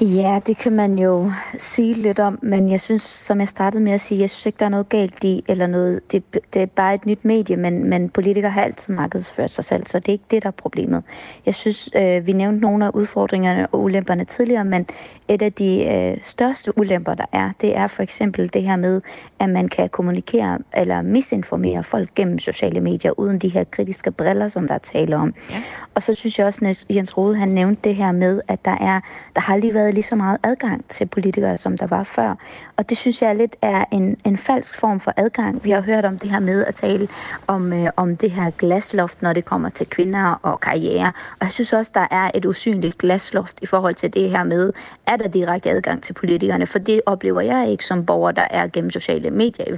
[0.02, 3.91] Ja, det kan man jo sige lidt om, men jeg synes, som jeg startede med
[3.91, 6.24] at sige, jeg synes ikke, der er noget galt i, eller noget, det,
[6.54, 9.99] det er bare et nyt medie, men, men politikere har altid markedsført sig selv, så
[9.99, 11.04] det er ikke det, der er problemet.
[11.45, 14.86] Jeg synes, øh, vi nævnte nogle af udfordringerne og ulemperne tidligere, men
[15.28, 19.02] et af de øh, største ulemper, der er, det er for eksempel det her med,
[19.39, 24.47] at man kan kommunikere eller misinformere folk gennem sociale medier, uden de her kritiske briller,
[24.47, 25.34] som der er tale om.
[25.52, 25.62] Ja.
[25.95, 28.78] Og så synes jeg også, at Jens Rode, han nævnte det her med, at der
[28.82, 28.99] er,
[29.36, 32.36] der har lige været været lige så meget adgang til politikere, som der var før.
[32.78, 35.64] Og det synes jeg lidt er en, en falsk form for adgang.
[35.64, 37.08] Vi har hørt om det her med at tale
[37.48, 41.12] om, øh, om det her glasloft, når det kommer til kvinder og karriere.
[41.39, 44.74] Og jeg synes også, der er et usynligt glasloft i forhold til det her med,
[45.08, 46.66] er der direkte adgang til politikerne?
[46.66, 49.78] For det oplever jeg ikke som borger, der er gennem sociale medier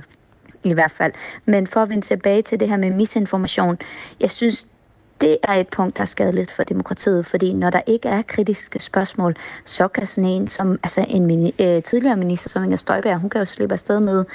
[0.64, 1.12] i hvert fald.
[1.46, 3.78] Men for at vende tilbage til det her med misinformation,
[4.20, 4.68] jeg synes,
[5.22, 8.80] det er et punkt, der er skadeligt for demokratiet, fordi når der ikke er kritiske
[8.80, 9.36] spørgsmål,
[9.66, 13.30] så kan sådan en som altså en mini, øh, tidligere minister som Inger Støjberg, hun
[13.30, 14.26] kan jo slippe afsted med,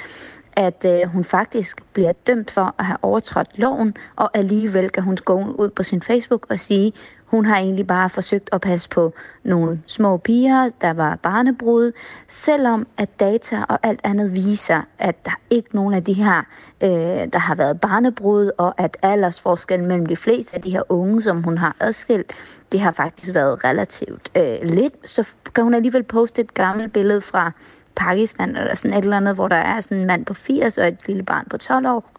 [0.53, 5.17] at øh, hun faktisk bliver dømt for at have overtrådt loven, og alligevel kan hun
[5.25, 6.93] gå ud på sin Facebook og sige,
[7.29, 11.91] hun har egentlig bare forsøgt at passe på nogle små piger, der var barnebrud,
[12.27, 16.37] selvom at data og alt andet viser, at der ikke nogen af de her,
[16.83, 16.89] øh,
[17.33, 21.43] der har været barnebrud, og at aldersforskellen mellem de fleste af de her unge, som
[21.43, 22.33] hun har adskilt,
[22.71, 25.09] det har faktisk været relativt øh, lidt.
[25.09, 27.51] Så kan hun alligevel poste et gammelt billede fra
[27.99, 30.87] Pakistan eller sådan et eller andet, hvor der er sådan en mand på 80 og
[30.87, 32.11] et lille barn på 12 år,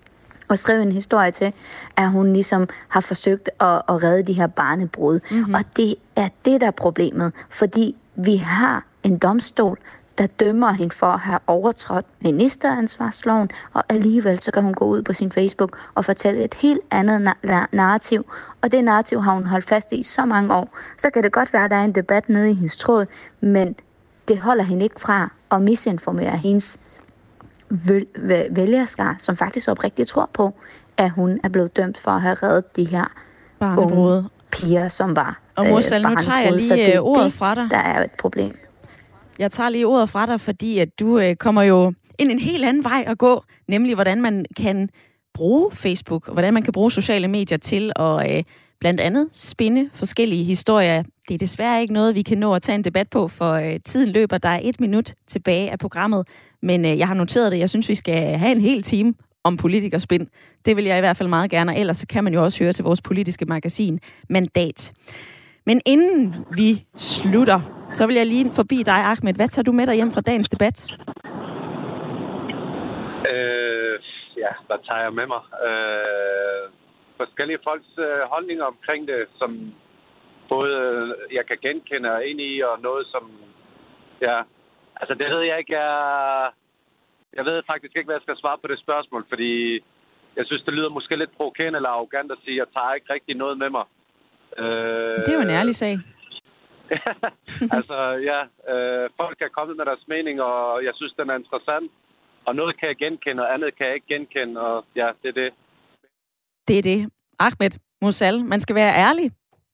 [0.48, 1.52] og skrev en historie til,
[1.96, 5.20] at hun ligesom har forsøgt at, at redde de her barnebrud.
[5.30, 5.54] Mm-hmm.
[5.54, 9.78] Og det er det, der er problemet, fordi vi har en domstol,
[10.18, 15.02] der dømmer hende for at have overtrådt ministeransvarsloven, og alligevel så kan hun gå ud
[15.02, 19.46] på sin Facebook og fortælle et helt andet na- narrativ, og det narrativ har hun
[19.46, 20.78] holdt fast i så mange år.
[20.98, 23.06] Så kan det godt være, at der er en debat nede i hendes tråd,
[23.40, 23.74] men
[24.28, 26.78] det holder hende ikke fra at misinformere hendes
[28.50, 30.54] vælgerskar, som faktisk oprigtigt tror på,
[30.96, 33.04] at hun er blevet dømt for at have reddet de her
[33.60, 37.32] unge piger, som var Og Morsal, øh, nu tager jeg lige det, øh, ordet det,
[37.32, 37.68] fra dig.
[37.70, 38.58] Der er et problem.
[39.38, 42.64] Jeg tager lige ordet fra dig, fordi at du øh, kommer jo ind en helt
[42.64, 44.90] anden vej at gå, nemlig hvordan man kan
[45.34, 48.42] bruge Facebook, og hvordan man kan bruge sociale medier til at øh,
[48.80, 51.02] blandt andet spinde forskellige historier.
[51.28, 53.80] Det er desværre ikke noget, vi kan nå at tage en debat på, for øh,
[53.84, 54.38] tiden løber.
[54.38, 56.28] Der er et minut tilbage af programmet,
[56.62, 57.58] men øh, jeg har noteret det.
[57.58, 59.14] Jeg synes, vi skal have en hel time
[59.44, 60.26] om politikerspind.
[60.64, 62.72] Det vil jeg i hvert fald meget gerne, og ellers kan man jo også høre
[62.72, 64.92] til vores politiske magasin Mandat.
[65.66, 67.60] Men inden vi slutter,
[67.94, 69.34] så vil jeg lige forbi dig, Ahmed.
[69.34, 70.86] Hvad tager du med dig hjem fra dagens debat?
[73.30, 73.98] Øh,
[74.36, 75.42] ja, hvad tager jeg med mig?
[75.68, 76.79] Øh,
[77.22, 79.50] forskellige folks øh, holdninger omkring det, som
[80.52, 83.24] både øh, jeg kan genkende og ind i, og noget som,
[84.26, 84.36] ja,
[85.00, 86.04] altså det ved jeg ikke er,
[87.38, 89.52] jeg ved faktisk ikke, hvad jeg skal svare på det spørgsmål, fordi
[90.38, 93.12] jeg synes, det lyder måske lidt provokerende eller arrogant at sige, at jeg tager ikke
[93.12, 93.84] rigtig noget med mig.
[94.58, 95.94] Øh, det er jo en ærlig sag.
[97.76, 97.96] altså,
[98.30, 98.40] ja,
[98.72, 101.92] øh, folk er kommet med deres mening, og jeg synes, den er interessant.
[102.46, 105.38] Og noget kan jeg genkende, og andet kan jeg ikke genkende, og ja, det er
[105.42, 105.50] det.
[106.68, 107.08] Det er det.
[107.38, 107.70] Ahmed
[108.02, 109.30] Musal, man skal være ærlig.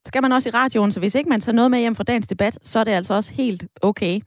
[0.07, 2.27] Skal man også i radioen, så hvis ikke man tager noget med hjem fra dagens
[2.27, 4.21] debat, så er det altså også helt okay.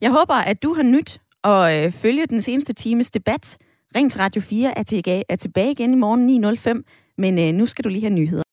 [0.00, 3.56] Jeg håber, at du har nyt at øh, følge den seneste times debat.
[3.96, 7.66] Ring til Radio 4 er, til, er tilbage igen i morgen 9.05, men øh, nu
[7.66, 8.44] skal du lige have nyheder.